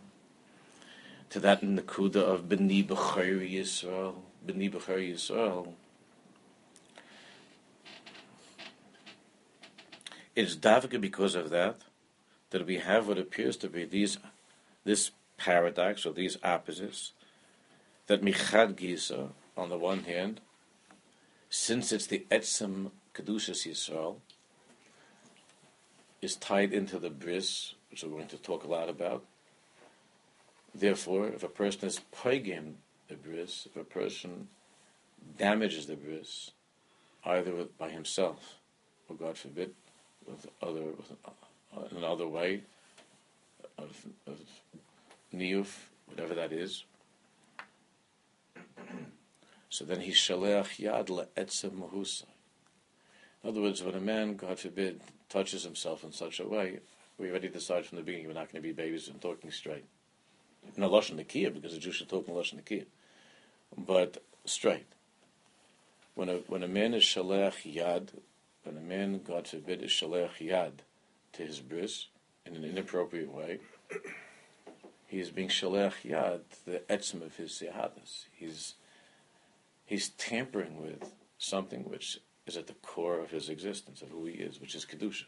[1.29, 5.71] to that Nakuda of B'ni B'chari Yisrael, B'ni B'chari Yisrael,
[10.35, 11.77] it's davka because of that
[12.49, 14.17] that we have what appears to be these
[14.83, 15.11] this
[15.41, 17.13] paradox or these opposites
[18.07, 20.39] that Michad Gisa, on the one hand,
[21.49, 24.17] since it's the Etzem Kedushas Yisrael,
[26.21, 29.23] is tied into the bris, which we're going to talk a lot about.
[30.75, 32.73] Therefore, if a person is poigim
[33.07, 34.47] the bris, if a person
[35.37, 36.51] damages the bris,
[37.25, 38.59] either with, by himself,
[39.09, 39.71] or God forbid,
[40.27, 42.61] with other with, uh, another way
[43.77, 44.39] of, of
[45.33, 46.83] niyuf, whatever that is.
[49.69, 52.25] So then he's shaleach yad le'etzem mahusa.
[53.43, 56.79] In other words, when a man, God forbid, touches himself in such a way,
[57.17, 59.85] we already decided from the beginning we're not going to be babies and talking straight.
[60.77, 62.85] A lashon nekiah, because the Jews should talk in lashon nekiah,
[63.77, 64.87] but straight.
[66.15, 68.09] When a when a man is shaleach yad,
[68.63, 70.73] when a man, God forbid, is shaleach yad
[71.33, 72.07] to his bris
[72.45, 73.59] in an inappropriate way,
[75.11, 78.27] he is being shalech yad, the etzim of his yahadis.
[78.31, 78.75] He's
[79.85, 84.35] he's tampering with something which is at the core of his existence, of who he
[84.35, 85.25] is, which is kedusha,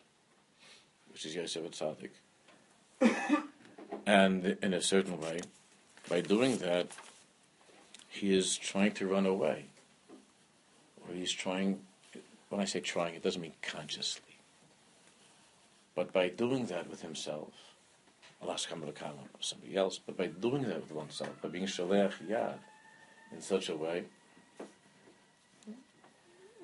[1.11, 2.11] which is Yosef Tzaddik.
[4.05, 5.41] and in a certain way,
[6.07, 6.87] by doing that,
[8.07, 9.65] he is trying to run away,
[11.05, 11.81] or he's trying.
[12.47, 14.37] When I say trying, it doesn't mean consciously.
[15.93, 17.72] But by doing that with himself,
[18.43, 22.56] Alas Kamalakama or somebody else, but by doing that with oneself, by being Shalech Yad
[23.32, 24.03] in such a way,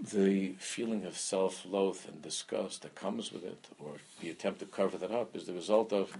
[0.01, 4.97] the feeling of self-loath and disgust that comes with it, or the attempt to cover
[4.97, 6.17] that up, is the result of.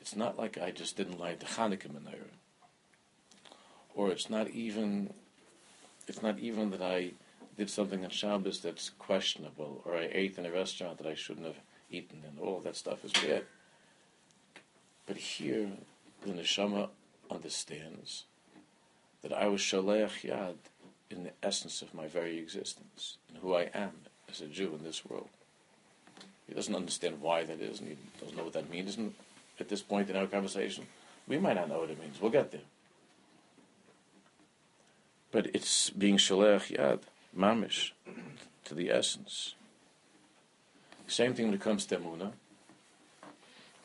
[0.00, 2.32] It's not like I just didn't like the Hanukkah menorah,
[3.94, 5.12] or it's not even.
[6.06, 7.12] It's not even that I
[7.58, 11.44] did something on Shabbos that's questionable, or I ate in a restaurant that I shouldn't
[11.44, 13.44] have eaten, and all that stuff is bad.
[15.08, 15.70] But here,
[16.22, 16.90] the neshama
[17.30, 18.24] understands
[19.22, 20.56] that I was shaleach yad
[21.10, 23.92] in the essence of my very existence, and who I am
[24.30, 25.30] as a Jew in this world.
[26.46, 28.98] He doesn't understand why that is, and he doesn't know what that means
[29.58, 30.86] at this point in our conversation.
[31.26, 32.20] We might not know what it means.
[32.20, 32.60] We'll get there.
[35.32, 37.00] But it's being shalech yad,
[37.36, 37.92] mamish,
[38.66, 39.54] to the essence.
[41.06, 42.32] Same thing when it comes to Emunah.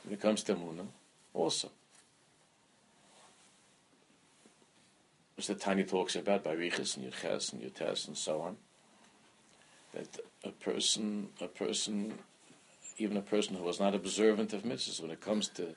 [0.03, 0.87] When it comes to Emunah,
[1.33, 1.69] also.
[5.35, 8.55] which the Tanya talks about by Riches and Yuches and Yutes and so on,
[9.93, 12.13] that a person, a person,
[12.97, 15.75] even a person who was not observant of mitzvahs, when it comes to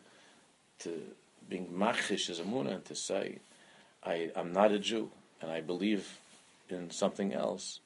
[0.78, 1.02] to
[1.48, 3.38] being machish as a muna and to say,
[4.04, 6.18] I, I'm not a Jew and I believe
[6.68, 7.80] in something else,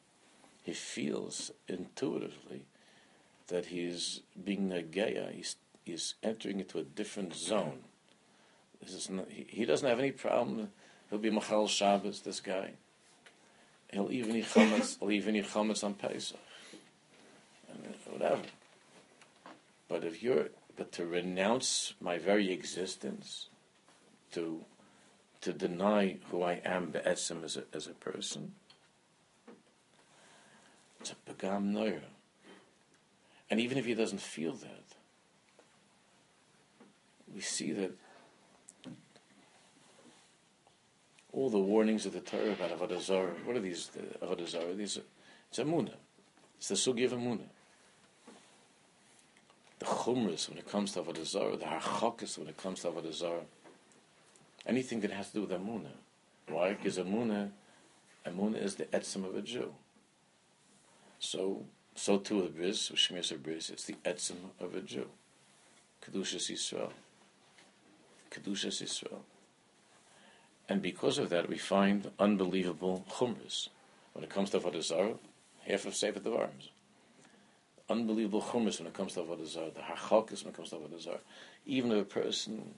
[0.64, 2.64] he feels intuitively
[3.46, 7.80] that he's being negeya, he's, he's entering into a different zone.
[8.82, 10.70] This is not, he, he doesn't have any problem
[11.10, 12.70] He'll be Machal Shabbos, this guy.
[13.92, 16.38] He'll even eat chametz, he'll even eat chametz on Pesach.
[17.68, 18.42] And whatever.
[19.88, 23.48] But if you're, but to renounce my very existence,
[24.32, 24.64] to,
[25.40, 28.54] to deny who I am be'etzim as a, as a person,
[31.00, 32.02] it's a pagam noira.
[33.50, 34.94] And even if he doesn't feel that,
[37.34, 37.92] we see that
[41.32, 43.34] all the warnings of the Torah about Avodah Zarah.
[43.44, 44.74] What are these the Avodah Zarah?
[44.74, 45.02] These are,
[45.48, 45.94] it's Amunah.
[46.58, 47.48] It's the sugi of Amunah.
[49.78, 53.14] The chumras when it comes to Avodah Zarah, the harchakas when it comes to Avodah
[53.14, 53.46] Zarah.
[54.66, 55.92] Anything that has to do with Amunah.
[56.48, 56.74] Why?
[56.74, 57.50] Because Amunah,
[58.26, 59.72] Amunah is the etzim of a Jew.
[61.18, 61.64] So,
[61.94, 65.06] so too with Bris, with Shmir Bris, it's the etzim of a Jew.
[66.02, 66.90] Kedushas Yisrael.
[68.30, 69.20] Kedushas Yisrael.
[70.68, 73.68] And because of that, we find unbelievable chumras.
[74.12, 75.14] When it comes to Avodah Zarah,
[75.66, 76.50] half of Sefer Devarim.
[77.88, 81.18] Unbelievable chumras when it comes to Avodah the harchakas when it comes to Avodah.
[81.66, 82.74] Even if a person,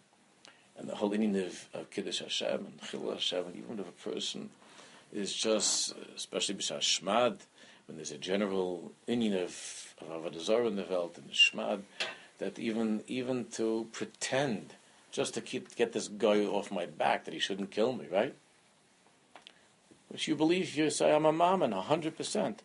[0.78, 4.48] and the whole of, of Kiddush Hashem and Chilul Hashem, and even if a person
[5.12, 7.40] is just, especially b'shas Shmad,
[7.86, 11.82] when there's a general inyan of, of Avodah Zarah in the Welt and the Shmad,
[12.38, 14.74] that even even to pretend
[15.12, 18.34] just to keep get this guy off my back that he shouldn't kill me, right?
[20.08, 22.62] Which you believe you say I'm a mammon, hundred percent.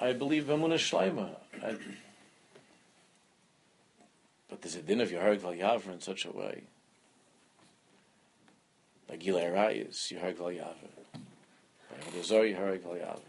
[0.00, 1.36] I believe Bamuna Shleima.
[4.48, 6.64] But there's a din of Yeharg Val Yaver in such a way.
[9.08, 10.90] Like Gilei Rayas, Yeharg Val Yaver.
[11.12, 13.20] By Hadazar Yeharg Val Yaver.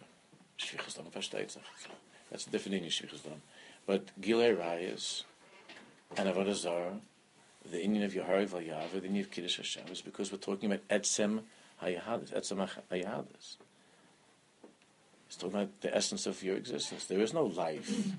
[0.58, 1.62] Shvichas Dam versteht sich.
[2.32, 3.20] That's a different in Shvichas.
[3.86, 5.24] But Gilei Rayas
[6.18, 7.00] and Zarah
[7.70, 10.88] the inyan of Yahari Vayav, the inyan of Kiddush Hashem, is because we're talking about
[10.88, 11.42] Etzem
[11.82, 13.58] Hayahadis, Etzem Hayahadis.
[15.28, 17.06] It's talking about the essence of your existence.
[17.06, 18.10] There is no life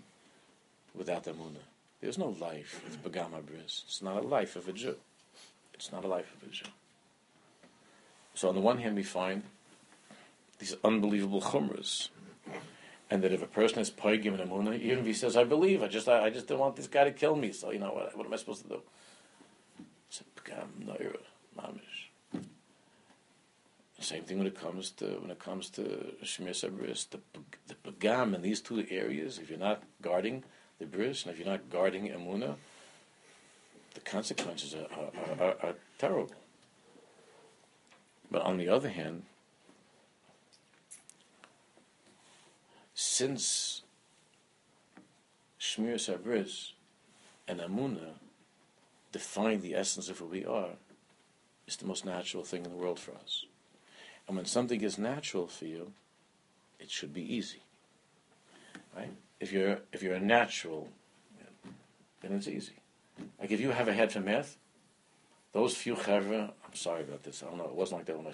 [0.95, 1.67] without Amunah.
[2.01, 3.85] There is no life with Bagama Bris.
[3.87, 4.97] It's not a life of a Jew.
[5.75, 6.67] It's not a life of a Jew.
[8.35, 9.43] So on the one hand, we find
[10.59, 12.09] these unbelievable chumras,
[13.11, 15.83] and that if a person is poigim in Amunah, even if he says, "I believe,"
[15.83, 17.53] I just, I, I just don't want this guy to kill me.
[17.53, 18.17] So you know what?
[18.17, 18.83] What am I supposed to do?
[20.81, 21.17] Noira,
[21.57, 22.43] mamish.
[24.01, 27.21] Same thing when it comes to when it comes to Shemir Sabris, the
[27.69, 29.39] the pagam in these two areas.
[29.39, 30.43] If you're not guarding
[30.81, 32.57] the bris, and if you're not guarding emuna,
[33.95, 36.35] the consequences are, are, are, are terrible.
[38.29, 39.23] But on the other hand,
[42.93, 43.83] since
[45.61, 46.73] Shmir Sabris
[47.47, 48.15] and Amuna
[49.13, 50.71] define the essence of who we are
[51.67, 53.45] is the most natural thing in the world for us.
[54.27, 55.93] And when something is natural for you,
[56.81, 57.63] it should be easy.
[58.97, 59.13] Right?
[59.41, 60.89] If you're if you're a natural,
[62.21, 62.75] then it's easy.
[63.41, 64.57] Like if you have a head for math,
[65.53, 67.43] those few chevra, I'm sorry about this.
[67.43, 67.65] I don't know.
[67.65, 68.33] It wasn't like that when I.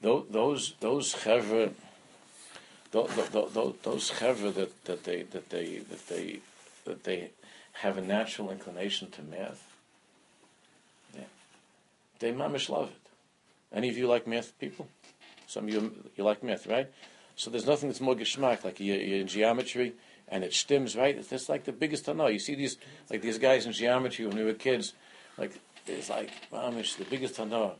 [0.00, 1.72] Those those those chevra,
[2.90, 3.08] those
[3.82, 6.40] those chevra that, that they that they that they
[6.84, 7.30] that they
[7.80, 9.76] have a natural inclination to math,
[11.14, 11.24] yeah.
[12.18, 13.76] they mamish love it.
[13.76, 14.88] Any of you like math people?
[15.46, 16.90] Some of you you like math, right?
[17.36, 19.92] So there's nothing that's more geschmack, like you're, you're in geometry
[20.28, 21.16] and it stims, right?
[21.16, 22.32] It's just like the biggest Tanah.
[22.32, 22.78] You see these,
[23.10, 24.94] like these guys in geometry when we were kids,
[25.38, 25.52] like,
[25.86, 27.74] it's like, mamish, the biggest Tanah.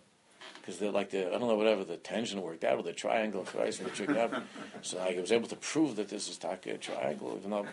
[0.61, 3.45] Because they're like the, I don't know, whatever, the tangent worked out, or the triangle,
[3.45, 4.43] Christ, and the trick out.
[4.83, 7.67] So I was able to prove that this is Taka a triangle, even though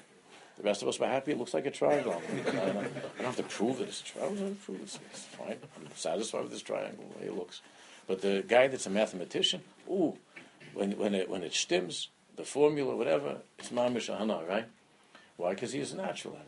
[0.58, 2.14] the rest of us were happy it looks like a triangle.
[2.32, 4.36] I don't, I don't have to prove that it's a triangle.
[4.36, 5.58] I don't have to prove it's, it's fine.
[5.78, 7.62] I'm satisfied with this triangle, the way it looks.
[8.08, 10.18] But the guy that's a mathematician, ooh,
[10.74, 14.66] when, when, it, when it stims, the formula, whatever, it's mamish hana, right?
[15.38, 15.52] Why?
[15.52, 16.48] Because he is natural at it.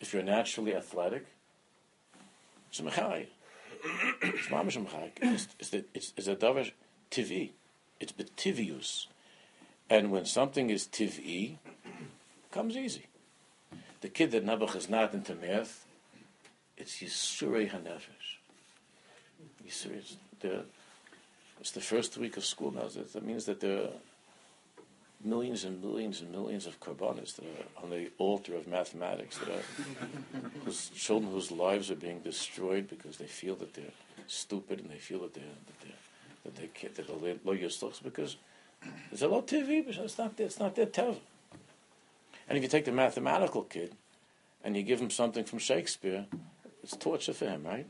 [0.00, 1.26] If you're naturally athletic,
[2.68, 3.26] it's a mechai.
[4.22, 5.10] It's mamish mechai.
[5.20, 6.70] It's, it's, it's, it's a davar
[7.10, 7.50] tivi.
[8.00, 9.06] It's betivius.
[9.88, 11.58] And when something is tivi,
[12.54, 13.06] comes easy.
[14.00, 15.86] The kid that Nebuch is not into math,
[16.76, 18.28] it's Yisurei HaNefesh.
[19.66, 20.64] Yisurei, it's the,
[21.60, 22.88] it's the first week of school now.
[22.88, 23.88] That means that there are
[25.24, 29.48] millions and millions and millions of karbanis that are on the altar of mathematics, that
[29.48, 29.62] are
[30.64, 33.96] whose children whose lives are being destroyed because they feel that they're
[34.28, 35.94] stupid and they feel that they're that they
[36.44, 37.56] that they can't that they're low
[38.02, 38.36] because
[39.10, 41.16] there's a lot of TV, but it's not it's not their tev.
[42.48, 43.94] And if you take the mathematical kid
[44.62, 46.26] and you give him something from Shakespeare,
[46.82, 47.86] it's torture for him, right?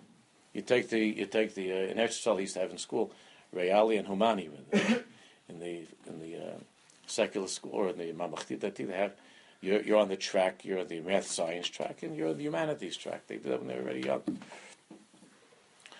[0.52, 3.12] You take the you take the uh, in exercise he used to have in school,
[3.54, 5.04] Reali and Humani in the
[5.48, 6.58] in the, in the uh,
[7.06, 9.12] secular school or in the Mamachti that they have.
[9.60, 12.44] You're, you're on the track, you're on the math science track, and you're on the
[12.44, 13.26] humanities track.
[13.26, 14.22] They did that when they were very young.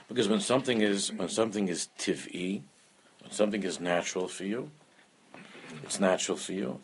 [0.07, 2.63] Because when something is when something is tiv'i,
[3.23, 4.71] when something is natural for you,
[5.83, 6.81] it's natural for you.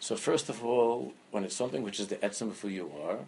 [0.00, 3.18] So first of all, when it's something which is the etzem of who you are,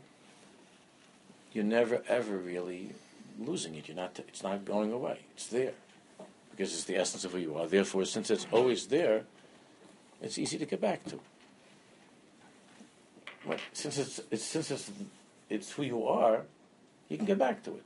[1.53, 2.93] you're never ever really
[3.39, 3.89] losing it.
[3.89, 4.19] You're not.
[4.29, 5.21] It's not going away.
[5.35, 5.73] It's there
[6.51, 7.67] because it's the essence of who you are.
[7.67, 9.25] Therefore, since it's always there,
[10.21, 11.21] it's easy to get back to.
[13.47, 14.91] But since it's, it's since it's
[15.49, 16.43] it's who you are,
[17.09, 17.85] you can get back to it.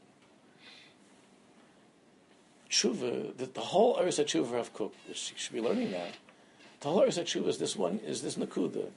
[2.71, 6.17] Tshuva, the, the whole Eretz Tshuva of Kook, you should be learning that
[6.83, 8.89] the whole Tshuva is this one, is this Nakuda.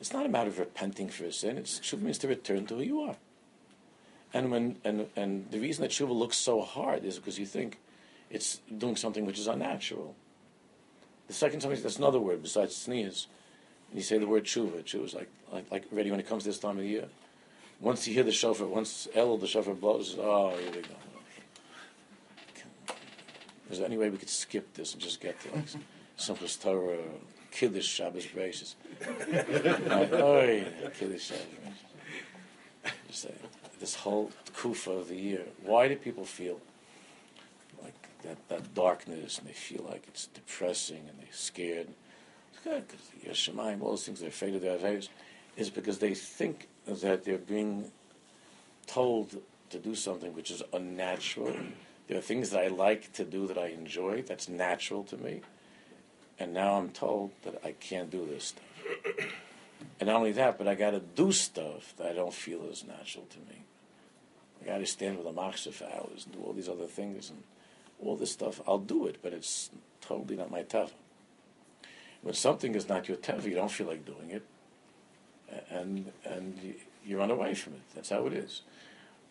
[0.00, 1.56] It's not a matter of repenting for a sin.
[1.56, 3.16] It's Tshuva means to return to who you are.
[4.34, 7.78] And when and and the reason that Tshuva looks so hard is because you think
[8.30, 10.14] it's doing something which is unnatural.
[11.28, 13.28] The second time, that's another word besides sneeze.
[13.90, 14.82] And you say the word tshuva.
[14.82, 17.06] Tshuva is like, like, like ready when it comes this time of the year.
[17.80, 20.94] Once you hear the shofar, once El, the shofar blows, oh, here we go.
[23.70, 25.64] Is there any way we could skip this and just get to like
[26.18, 26.96] Simchas Torah,
[27.50, 28.74] Kiddush Shabbos Bereishis.
[29.90, 33.26] Oh, Kiddush Shabbos.
[33.78, 35.44] This whole kufa of the year.
[35.62, 36.60] Why do people feel
[37.82, 41.88] like that, that darkness and they feel like it's depressing and they're scared?
[42.52, 45.10] It's good because Yeshamaim, all those things they're afraid of their affairs,
[45.56, 47.90] is because they think that they're being
[48.86, 51.54] told to do something which is unnatural.
[52.08, 55.42] There are things that I like to do that I enjoy, that's natural to me
[56.38, 58.64] and now I'm told that I can't do this stuff.
[60.00, 62.84] And not only that, but I got to do stuff that I don't feel is
[62.86, 63.62] natural to me.
[64.62, 67.30] I got to stand with a machzor for hours and do all these other things
[67.30, 67.42] and
[68.02, 68.60] all this stuff.
[68.66, 69.70] I'll do it, but it's
[70.00, 70.90] totally not my teva.
[72.22, 74.42] When something is not your teva, you don't feel like doing it,
[75.70, 76.74] and and
[77.04, 77.82] you, run away from it.
[77.94, 78.62] That's how it is.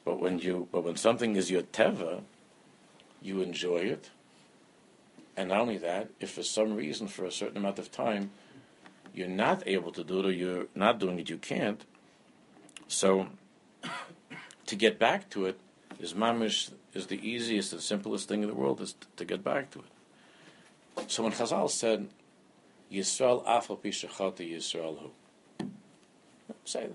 [0.06, 2.22] But when you but when something is your teva,
[3.22, 4.12] you enjoy it,
[5.38, 8.32] and not only that, if for some reason, for a certain amount of time,
[9.14, 11.84] you're not able to do it or you're not doing it, you can't.
[12.88, 13.28] So,
[14.66, 15.60] to get back to it
[16.00, 19.44] is mamish is the easiest and simplest thing in the world is to, to get
[19.44, 21.12] back to it.
[21.12, 22.08] So when Chazal said,
[22.92, 25.70] Yisrael afal pishachata Yisrael hu.
[26.64, 26.90] Say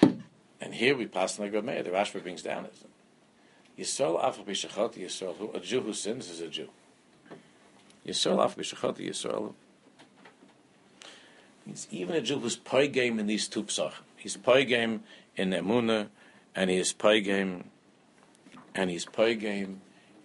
[0.00, 0.14] that.
[0.60, 1.82] And here we pass in the Gemara.
[1.82, 2.74] The Rashba brings down it.
[3.78, 5.50] Yisrael afal pishachata Yisrael hu.
[5.52, 6.68] A Jew who sins is a Jew.
[8.06, 9.54] Yisrael af b'shachot Yisrael.
[11.66, 13.92] He's even a Jew who's game in these two psach.
[14.16, 15.02] He's game
[15.36, 16.08] in Emuna,
[16.54, 17.64] and he is game,
[18.74, 19.80] and he's game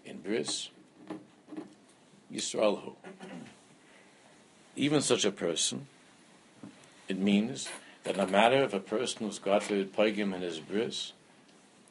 [0.05, 0.69] in Bris.
[2.33, 2.95] Yisrael who.
[4.75, 5.87] Even such a person,
[7.07, 7.69] it means
[8.03, 11.13] that no matter if a person who's God forbid game in his bris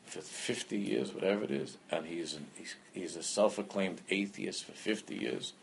[0.05, 4.73] for 50 years, whatever it is, and he's, an, he's, he's a self-acclaimed atheist for
[4.73, 5.55] 50 years,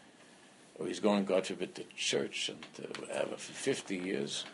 [0.82, 4.46] or he's going, God forbid, to church and to whatever for 50 years,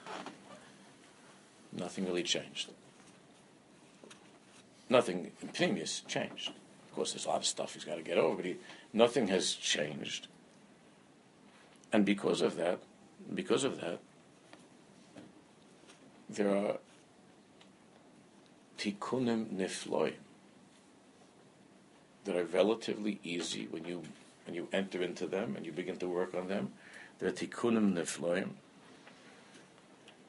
[1.71, 2.71] nothing really changed.
[4.89, 6.49] Nothing in previous changed.
[6.49, 8.55] Of course, there's a lot of stuff he's got to get over, but he,
[8.91, 10.27] nothing has changed.
[11.93, 12.79] And because of that,
[13.33, 13.99] because of that,
[16.29, 16.77] there are
[18.77, 20.13] tikkunim nifloy
[22.25, 24.03] that are relatively easy when you
[24.47, 26.71] when you enter into them and you begin to work on them.
[27.19, 28.51] They're tikkunim nifloim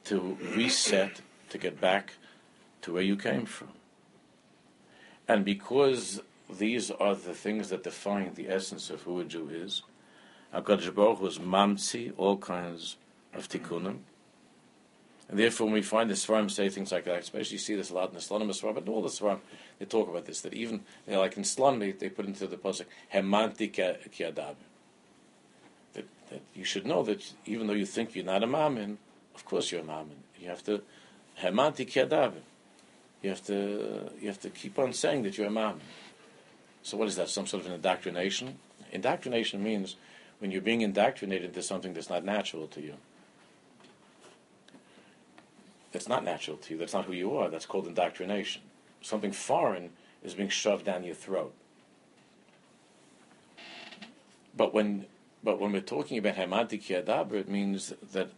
[0.03, 2.13] to reset, to get back
[2.81, 3.69] to where you came from.
[5.27, 9.83] And because these are the things that define the essence of who a Jew is,
[10.53, 12.97] HaKadosh Baruch was mamtzi, all kinds
[13.33, 13.99] of tikkunim.
[15.29, 17.91] And therefore, when we find the Svarim say things like that, especially you see this
[17.91, 19.39] a lot in the Slonim Svarim, but in all the Svarim,
[19.77, 22.47] they talk about this, that even, you know, like in Slonim, they, they put into
[22.47, 24.55] the Pasuk, Hemanti kiadab.
[25.93, 28.97] That, that you should know that even though you think you're not a Mamin,
[29.35, 30.17] of course you're a Mamin.
[30.39, 30.81] You have to,
[31.39, 32.33] Hemanti kiadab.
[33.21, 35.81] You have to, you have to keep on saying that you're a Mamin.
[36.81, 38.57] So what is that, some sort of an indoctrination?
[38.91, 39.95] Indoctrination means
[40.39, 42.95] when you're being indoctrinated into something that's not natural to you.
[45.91, 46.79] That's not natural to you.
[46.79, 47.49] That's not who you are.
[47.49, 48.61] That's called indoctrination.
[49.01, 49.91] Something foreign
[50.23, 51.53] is being shoved down your throat.
[54.55, 55.05] But when,
[55.43, 58.29] but when we're talking about Hamanti Kiadabra, it means that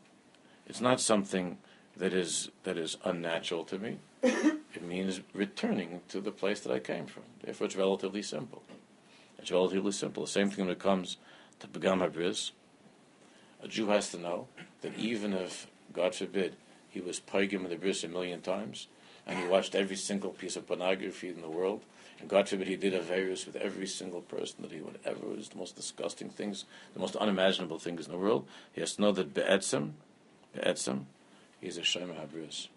[0.68, 1.58] it's not something
[1.98, 3.98] that is, that is unnatural to me.
[4.24, 7.24] it means returning to the place that I came from.
[7.44, 8.62] Therefore, it's relatively simple.
[9.40, 10.24] It's relatively simple.
[10.24, 11.18] The same thing when it comes
[11.60, 12.52] to Begam HaBris.
[13.64, 14.48] A Jew has to know
[14.82, 16.56] that even if, God forbid,
[16.92, 18.88] he was pagim in the bris a million times,
[19.26, 21.82] and he watched every single piece of pornography in the world.
[22.20, 25.32] And God forbid he did a virus with every single person that he would ever
[25.32, 28.46] It was the most disgusting things, the most unimaginable things in the world.
[28.74, 29.94] He has to know that be'etzim,
[30.54, 31.06] be'etzim,
[31.60, 32.68] he's a shomer habris.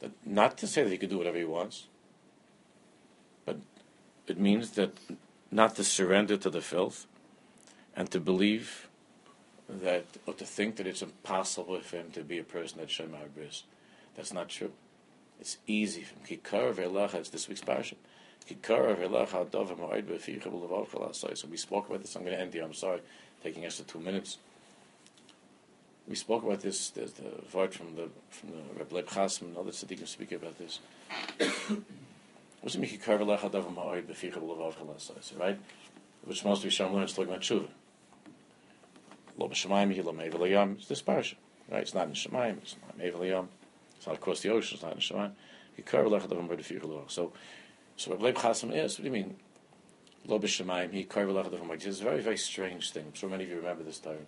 [0.00, 1.86] That not to say that he could do whatever he wants,
[3.46, 3.58] but
[4.26, 4.98] it means that
[5.50, 7.06] not to surrender to the filth,
[7.96, 8.89] and to believe
[9.82, 13.32] that, or to think that it's impossible for him to be a person that Shemar
[13.34, 13.64] Bris.
[14.16, 14.72] That's not true.
[15.40, 16.02] It's easy.
[16.02, 17.94] From Kikar Ve'elacha, it's this week's parsha.
[18.48, 21.36] Kikar Ha'moed Be'ficha B'levav Chalasai.
[21.36, 22.14] So we spoke about this.
[22.16, 22.64] I'm going to end here.
[22.64, 23.00] I'm sorry,
[23.42, 24.38] taking us to two minutes.
[26.08, 26.90] We spoke about this.
[26.90, 30.58] There's the word from the from the Reb Leib Chasim and other tzaddikim speak about
[30.58, 30.80] this.
[32.60, 32.90] What's it mean?
[32.90, 35.38] Kikar Ha'moed Be'ficha B'levav Chalasai.
[35.38, 35.58] Right?
[36.24, 37.70] Which most of Yisham learns talking about.
[39.40, 40.76] Lo b'shamayim hi lo me'evel yam.
[40.78, 41.34] It's this parsha,
[41.70, 41.80] right?
[41.80, 42.58] It's not in Shemayim.
[42.58, 43.48] It's not me'evel yam.
[43.96, 44.74] It's not across the ocean.
[44.74, 45.32] It's not in Shemayim.
[45.78, 47.04] Yikar lechad avim b'defir lo.
[47.08, 47.32] So,
[47.96, 48.98] so Rabbi Chasim is.
[48.98, 49.36] What do you mean?
[50.26, 53.06] Lo b'shamayim hi kar lechad avim It's a very very strange thing.
[53.06, 54.26] I'm sure many of you remember this time.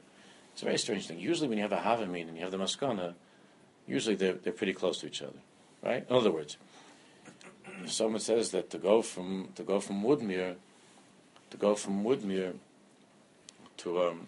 [0.54, 1.18] It's a very strange thing.
[1.18, 3.12] Usually, when you have a havamin and you have the maskana,
[3.86, 5.38] usually they're they're pretty close to each other,
[5.82, 6.06] right?
[6.08, 6.56] In other words,
[7.84, 10.56] someone says that to go from to go from Woodmere,
[11.50, 12.54] to go from Woodmere
[13.78, 14.26] to um,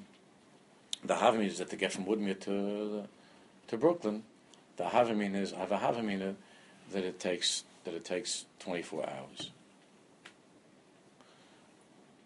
[1.05, 3.05] the Havamin is that to get from Woodmere to
[3.69, 4.23] to Brooklyn,
[4.77, 6.35] the Havamin is I have a Havamina
[6.93, 9.51] that it takes that it takes 24 hours.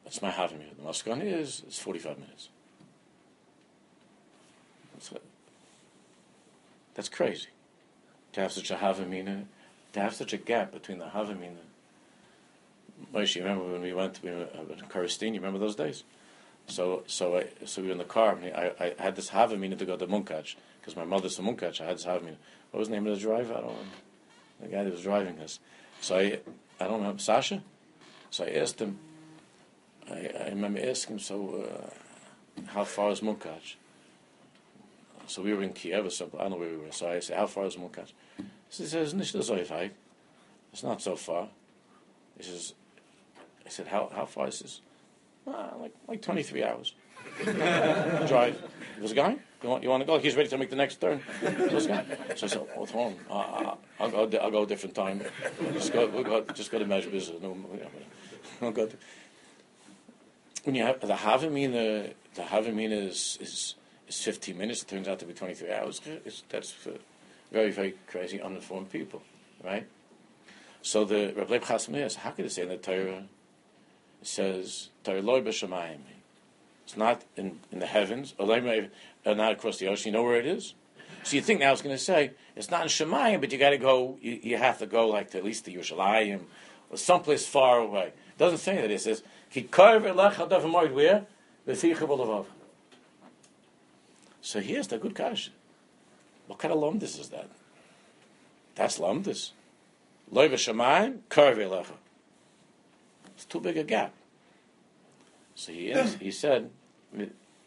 [0.05, 0.77] That's my Havamina.
[0.77, 2.49] The maskana is it's 45 minutes.
[4.95, 5.13] That's,
[6.95, 7.49] that's crazy.
[8.33, 9.45] To have such a Havamina,
[9.93, 11.57] to have such a gap between the Havamina.
[13.15, 16.03] Moshe, you remember when we went to at Karistine, you remember those days?
[16.69, 19.79] So so I, so we were in the car, and I, I had this havamina
[19.79, 21.81] to go to Munkach because my mother's a Munkach.
[21.81, 22.37] I had this havamina.
[22.71, 23.55] What was the name of the driver?
[23.55, 23.79] I don't know.
[24.61, 25.59] The guy that was driving us.
[26.01, 26.41] So I
[26.79, 27.63] I don't know Sasha.
[28.31, 28.99] So I asked him.
[30.11, 33.75] I, I remember asking him, so uh, how far is Munkach?
[35.27, 36.39] So we were in Kiev or something.
[36.41, 36.93] I don't know where we were.
[36.93, 38.13] So I said, how far is Munkach?
[38.71, 39.15] So he says.
[40.73, 41.49] It's not so far.
[42.37, 42.75] He says,
[43.67, 44.81] I said, how, how far is this?
[45.49, 46.95] Uh, like like 23 hours.
[48.29, 48.63] Drive.
[48.99, 49.37] There's a guy.
[49.63, 50.19] You want, you want to go?
[50.19, 51.21] He's ready to make the next turn.
[51.43, 52.05] A guy.
[52.37, 53.17] So I said, hold on.
[53.29, 55.21] Uh, I'll, go, I'll go a different time.
[55.73, 57.43] Just go, we'll go, just go to measure business.
[57.43, 58.97] No, go to,
[60.63, 63.75] when you have the Havamina, the Havamina is, is,
[64.07, 64.83] is 15 minutes.
[64.83, 66.01] It turns out to be 23 hours.
[66.25, 66.93] It's, that's for
[67.51, 69.23] very, very crazy, uninformed people,
[69.65, 69.87] right?
[70.83, 73.25] So the Rabbi Chasim is, how could it say in the Torah,
[74.23, 74.89] says,
[76.89, 80.13] it's not in, in the heavens, or uh, not across the ocean.
[80.13, 80.75] You know where it is?
[81.23, 83.71] So you think now it's going to say, it's not in Shemayim, but you got
[83.71, 86.41] to go, you, you, have to go like to at least to Yerushalayim,
[86.91, 88.07] or someplace far away.
[88.07, 88.91] It doesn't say that.
[88.91, 89.23] It says,
[90.93, 91.27] where?
[91.67, 92.45] The
[94.41, 95.51] So here's the good kasha.
[96.47, 97.51] What kind of lumdis is that?
[98.75, 99.51] That's lumdis.
[100.31, 101.93] Loy v'shamayim, karve lecha.
[103.49, 104.13] Too big a gap.
[105.55, 106.71] So he he said,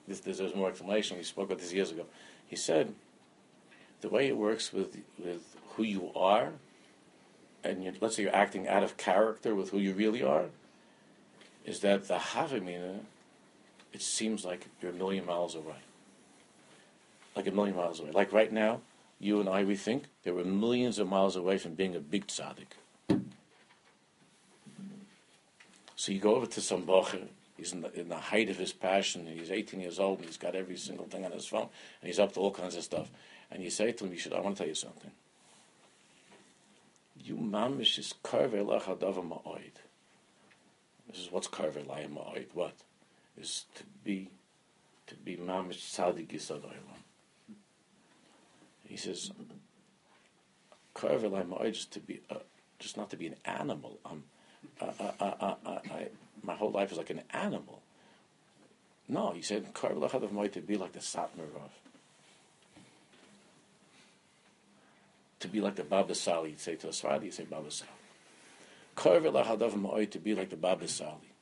[0.07, 1.17] this, there's more explanation.
[1.17, 2.05] We spoke about this years ago.
[2.47, 2.93] He said,
[4.01, 5.43] the way it works with with
[5.75, 6.53] who you are,
[7.63, 10.45] and you, let's say you're acting out of character with who you really are,
[11.65, 12.99] is that the havamina,
[13.93, 15.81] it seems like you're a million miles away.
[17.35, 18.11] Like a million miles away.
[18.11, 18.81] Like right now,
[19.19, 22.27] you and I, we think that we're millions of miles away from being a big
[22.27, 22.73] tzaddik.
[26.01, 27.27] So you go over to some bocher,
[27.57, 30.35] he's in the, in the, height of his passion, he's 18 years old, and he's
[30.35, 31.67] got every single thing on his phone,
[32.01, 33.11] and he's up to all kinds of stuff.
[33.51, 35.11] And you say to him, you should, I want to tell you something.
[37.23, 39.77] You mamish is karve lachadava ma'oid.
[41.07, 42.47] This is what's karve ma'oid.
[42.55, 42.73] What?
[43.39, 44.29] Is to be,
[45.05, 46.31] to be mamish tzadik
[48.87, 49.31] He says,
[50.95, 52.21] karve ma'oid is to be,
[52.79, 53.99] just not to be an animal.
[54.03, 54.23] I'm,
[54.81, 56.07] I,
[56.43, 57.81] my whole life is like an animal.
[59.07, 61.71] No, he said, to be like the Satmar Rav.
[65.41, 66.51] to be like the Baba Sali.
[66.51, 67.91] You'd say to a Swadi, you say Baba Sali.
[70.05, 71.33] to be like the Baba Sali.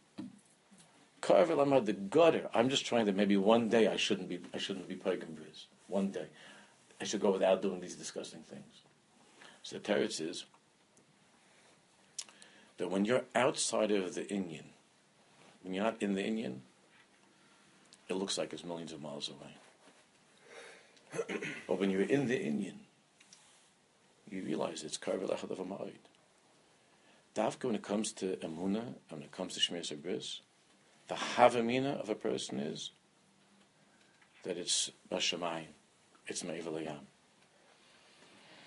[1.22, 2.50] the gutter.
[2.54, 5.36] I'm just trying to maybe one day I shouldn't be I shouldn't be Pagam
[5.88, 6.28] One day.
[7.02, 8.82] I should go without doing these disgusting things.
[9.64, 10.46] So the Teretz is
[12.80, 14.64] that when you're outside of the Inyan,
[15.62, 16.60] when you're not in the Inyan,
[18.08, 19.54] it looks like it's millions of miles away.
[21.68, 22.78] but when you're in the Inyan,
[24.32, 25.92] you realize it's karvel echad of a ma'id.
[27.36, 30.40] Dafka, when it comes to emuna, when it comes to shmir sabris,
[31.10, 32.92] the havamina of a person is
[34.44, 35.74] that it's bashamayim,
[36.28, 37.00] it's me'ivalayam.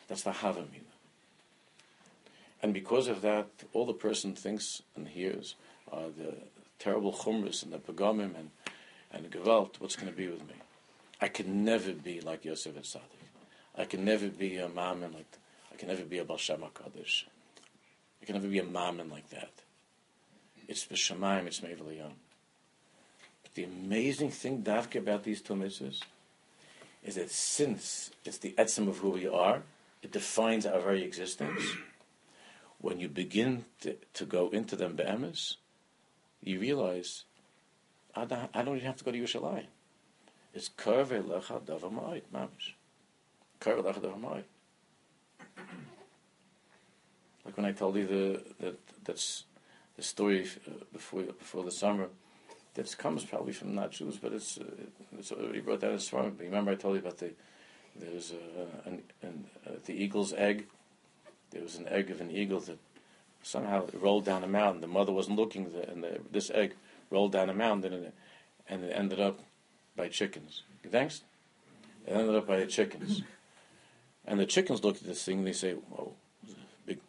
[0.08, 0.91] That's the havamina.
[2.62, 5.56] And because of that, all the person thinks and hears
[5.90, 6.34] are the
[6.78, 8.50] terrible chumras and the pagamim and,
[9.10, 10.54] and the gewalt, what's going to be with me?
[11.20, 13.00] I can never be like Yosef Atzadik.
[13.76, 15.38] I can never be a mammon like
[15.72, 17.24] I can never be a Baal Shem HaKadosh.
[18.20, 19.50] I can never be a mammon like that.
[20.68, 26.02] It's B'Shamayim, it's Me'ev But the amazing thing, Davke, about these two mitzvahs
[27.02, 29.62] is that since it's the etzem of who we are,
[30.02, 31.62] it defines our very existence.
[32.82, 35.56] When you begin to, to go into them be'emes,
[36.42, 37.24] you realize,
[38.14, 39.66] I don't, I don't even have to go to Yerushalayim.
[40.52, 42.74] It's karve lecha davamai, mamish.
[43.60, 44.42] Karve lecha davamai.
[47.44, 49.44] Like when I told you the that that's
[49.96, 52.08] the story uh, before before the summer.
[52.74, 54.64] That comes probably from not Jews, but it's uh,
[55.18, 55.98] it's he wrote that in.
[56.10, 57.32] But remember, I told you about the
[57.96, 60.66] there was a, an, an, uh, the eagle's egg.
[61.52, 62.78] There was an egg of an eagle that
[63.42, 64.80] somehow rolled down a mountain.
[64.80, 66.74] The mother wasn't looking, and the, this egg
[67.10, 68.14] rolled down a mountain, and it,
[68.68, 69.40] and it ended up
[69.96, 70.62] by chickens.
[70.88, 71.22] Thanks.
[72.06, 73.22] It ended up by the chickens.
[74.24, 76.12] And the chickens looked at this thing and they say, "Whoa,
[76.86, 77.00] big,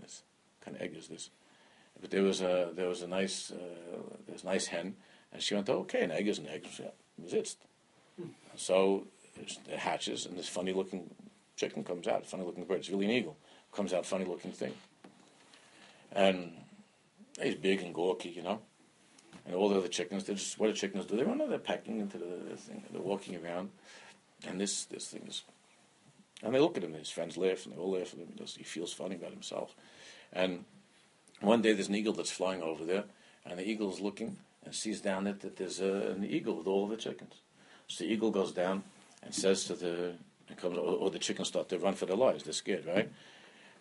[0.00, 0.22] this
[0.60, 1.30] kind of egg is this?"
[2.00, 4.94] But there was a there was a nice uh, there's a nice hen,
[5.32, 6.68] and she went, "Okay, an egg is an egg."
[7.20, 7.56] Besitzt.
[8.54, 9.06] So
[9.36, 11.10] it hatches, and this funny looking
[11.56, 12.26] chicken comes out.
[12.26, 12.78] Funny looking bird.
[12.78, 13.36] It's really an eagle.
[13.76, 14.72] Comes out, funny looking thing.
[16.12, 16.52] And
[17.40, 18.60] he's big and gawky, you know.
[19.44, 21.16] And all the other chickens, they just what do chickens do?
[21.16, 23.70] They run out, they're pecking into the, the thing, they're walking around,
[24.48, 25.42] and this this thing is
[26.42, 28.28] and they look at him, and his friends laugh, and they all laugh at him
[28.32, 29.74] because he feels funny about himself.
[30.32, 30.64] And
[31.40, 33.04] one day there's an eagle that's flying over there,
[33.44, 36.86] and the eagle's looking and sees down it that there's a, an eagle with all
[36.86, 37.34] the chickens.
[37.88, 38.82] So the eagle goes down
[39.22, 40.14] and says to the,
[40.48, 42.44] and comes, or, or, the chickens start to run for their lives.
[42.44, 43.10] They're scared, right?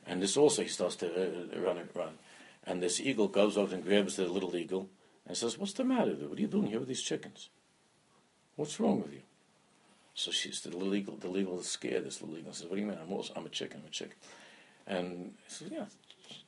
[0.07, 2.17] And this also he starts to uh, run and run.
[2.63, 4.89] And this eagle goes over and grabs the little eagle
[5.27, 6.11] and says, "What's the matter?
[6.11, 7.49] What are you doing here with these chickens?
[8.55, 9.21] What's wrong with you?"
[10.13, 11.17] So she's the little eagle.
[11.17, 12.05] The eagle is scared.
[12.05, 12.97] This little eagle says, "What do you mean?
[13.01, 13.81] I'm also I'm a chicken.
[13.81, 14.15] I'm a chicken."
[14.87, 15.85] And he says, "Yeah,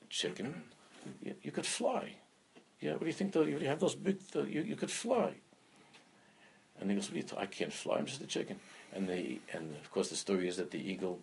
[0.09, 0.63] chicken.
[1.21, 2.15] You, you could fly.
[2.79, 2.93] Yeah.
[2.93, 3.33] What do you think?
[3.33, 4.19] Though you have those big.
[4.31, 5.33] The, you you could fly."
[6.79, 7.37] And he goes, "What you?
[7.37, 7.97] I can't fly.
[7.97, 8.59] I'm just a chicken."
[8.93, 11.21] And the and of course the story is that the eagle,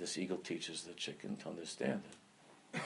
[0.00, 2.02] this eagle teaches the chicken to understand
[2.74, 2.80] it.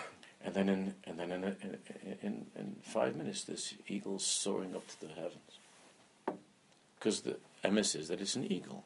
[0.44, 1.78] And then in and then in in,
[2.22, 5.58] in, in five minutes, this eagle's soaring up to the heavens
[6.98, 8.84] because the emes is that it's an eagle.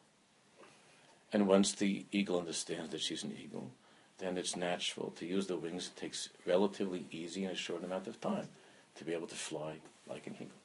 [1.33, 3.71] And once the eagle understands that she's an eagle,
[4.19, 5.91] then it's natural to use the wings.
[5.95, 8.49] It takes relatively easy in a short amount of time
[8.97, 9.75] to be able to fly
[10.09, 10.63] like an eagle.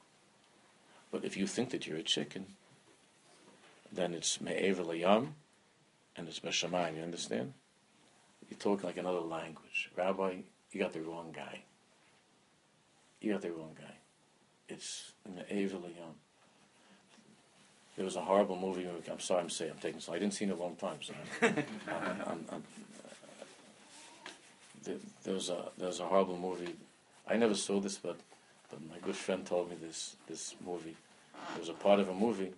[1.12, 2.46] But if you think that you're a chicken,
[3.92, 5.34] then it's me'ever layam,
[6.16, 7.52] and it's bashamayim, you understand?
[8.48, 9.90] You're talking like another language.
[9.96, 10.36] Rabbi,
[10.70, 11.62] you got the wrong guy.
[13.20, 13.94] you got the wrong guy.
[14.68, 16.14] It's an Ava Leon.
[17.96, 18.88] There was a horrible movie.
[19.10, 20.00] I'm sorry, I'm saying I'm taking.
[20.00, 20.98] So I didn't see it in a long time.
[21.00, 21.54] So I'm,
[22.26, 22.64] I'm, I'm,
[24.82, 26.74] there, there was a there was a horrible movie.
[27.28, 28.18] I never saw this, but
[28.70, 30.96] but my good friend told me this this movie.
[31.50, 32.52] There was a part of a movie.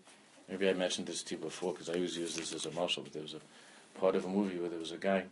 [0.49, 3.03] Maybe I mentioned this to you before because I always use this as a marshal.
[3.03, 5.25] But there was a part of a movie where there was a guy.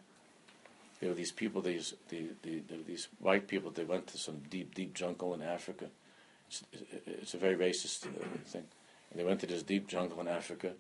[1.01, 1.63] There were these people.
[1.63, 3.71] These the, the, the these white people.
[3.71, 5.87] They went to some deep deep jungle in Africa.
[6.49, 6.63] It's,
[7.07, 8.65] it's a very racist uh, thing.
[9.11, 10.73] And they went to this deep jungle in Africa,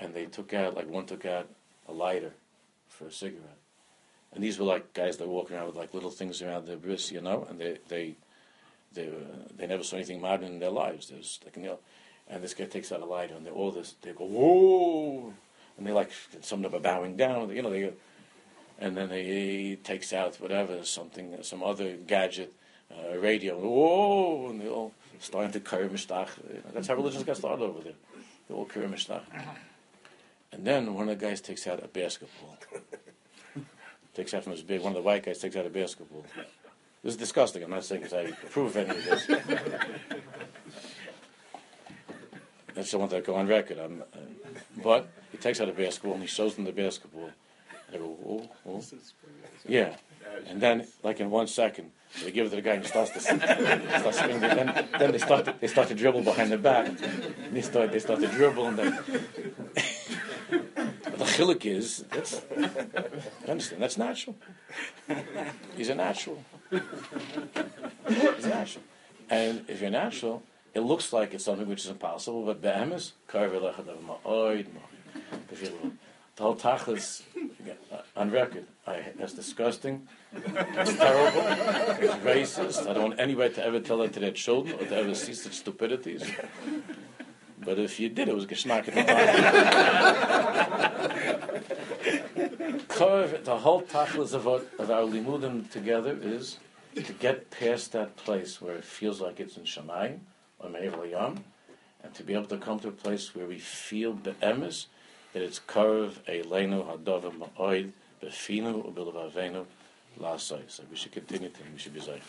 [0.00, 1.48] and they took out like one took out
[1.88, 2.32] a lighter
[2.88, 3.58] for a cigarette
[4.34, 6.76] and these were like guys that were walking around with like little things around their
[6.76, 8.14] wrists, you know, and they they
[8.92, 9.08] they
[9.56, 11.08] they never saw anything modern in their lives.
[11.08, 11.78] There's like you know,
[12.28, 15.32] and this guy takes out a lighter, and they all this they go whoa,
[15.76, 16.10] and they like
[16.40, 17.92] some of them are bowing down, you know, they go,
[18.78, 22.52] and then he takes out whatever something some other gadget,
[22.90, 26.28] uh, radio, whoa, and they all starting to curve mishtach.
[26.72, 27.94] That's how religions got started over there.
[28.48, 28.92] They all curve.
[30.52, 32.58] And then one of the guys takes out a basketball
[34.14, 34.80] takes out from his big.
[34.80, 36.24] One of the white guys takes out a basketball.
[37.02, 37.62] This is disgusting.
[37.62, 39.28] I'm not saying because I approve any of this.
[42.74, 43.78] That's the one that go on record.
[43.78, 44.16] I'm, uh,
[44.82, 47.30] but he takes out a basketball and he shows them the basketball.
[47.90, 48.82] They go, oh, oh.
[49.66, 49.96] Yeah.
[50.48, 53.10] And then, like in one second, they give it to the guy and he starts
[53.12, 54.40] to, starts spinning.
[54.40, 56.90] Then, then they start to, they start to dribble behind the back.
[57.52, 58.92] They start they start to dribble and then
[61.18, 64.36] the chilik is that's you understand that's natural.
[65.76, 66.42] He's a natural.
[68.08, 68.84] He's natural,
[69.30, 70.42] and if you're natural,
[70.74, 72.44] it looks like it's something which is impossible.
[72.44, 72.58] But
[75.50, 75.60] If
[76.36, 77.22] the whole tachlis
[77.92, 80.08] uh, on record, I, that's disgusting.
[80.34, 81.42] It's terrible.
[82.02, 82.88] It's racist.
[82.88, 85.32] I don't want anybody to ever tell that to their children or to ever see
[85.32, 86.28] such stupidities.
[87.64, 88.94] But if you did, it was geschmack at
[92.88, 96.58] the the whole tachlis of, of our limudim together is
[96.96, 100.18] to get past that place where it feels like it's in Shemayim
[100.64, 104.86] and to be able to come to a place where we feel the emes
[105.32, 107.92] that it's karv eilenu hadava ma'oid
[108.22, 109.64] befinu u'bilavavenu
[110.20, 110.62] la'asai.
[110.68, 112.22] So we should continue to, we should be zayif.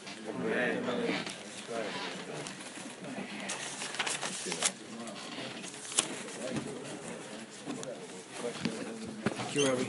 [9.38, 9.86] Thank you, Rabbi.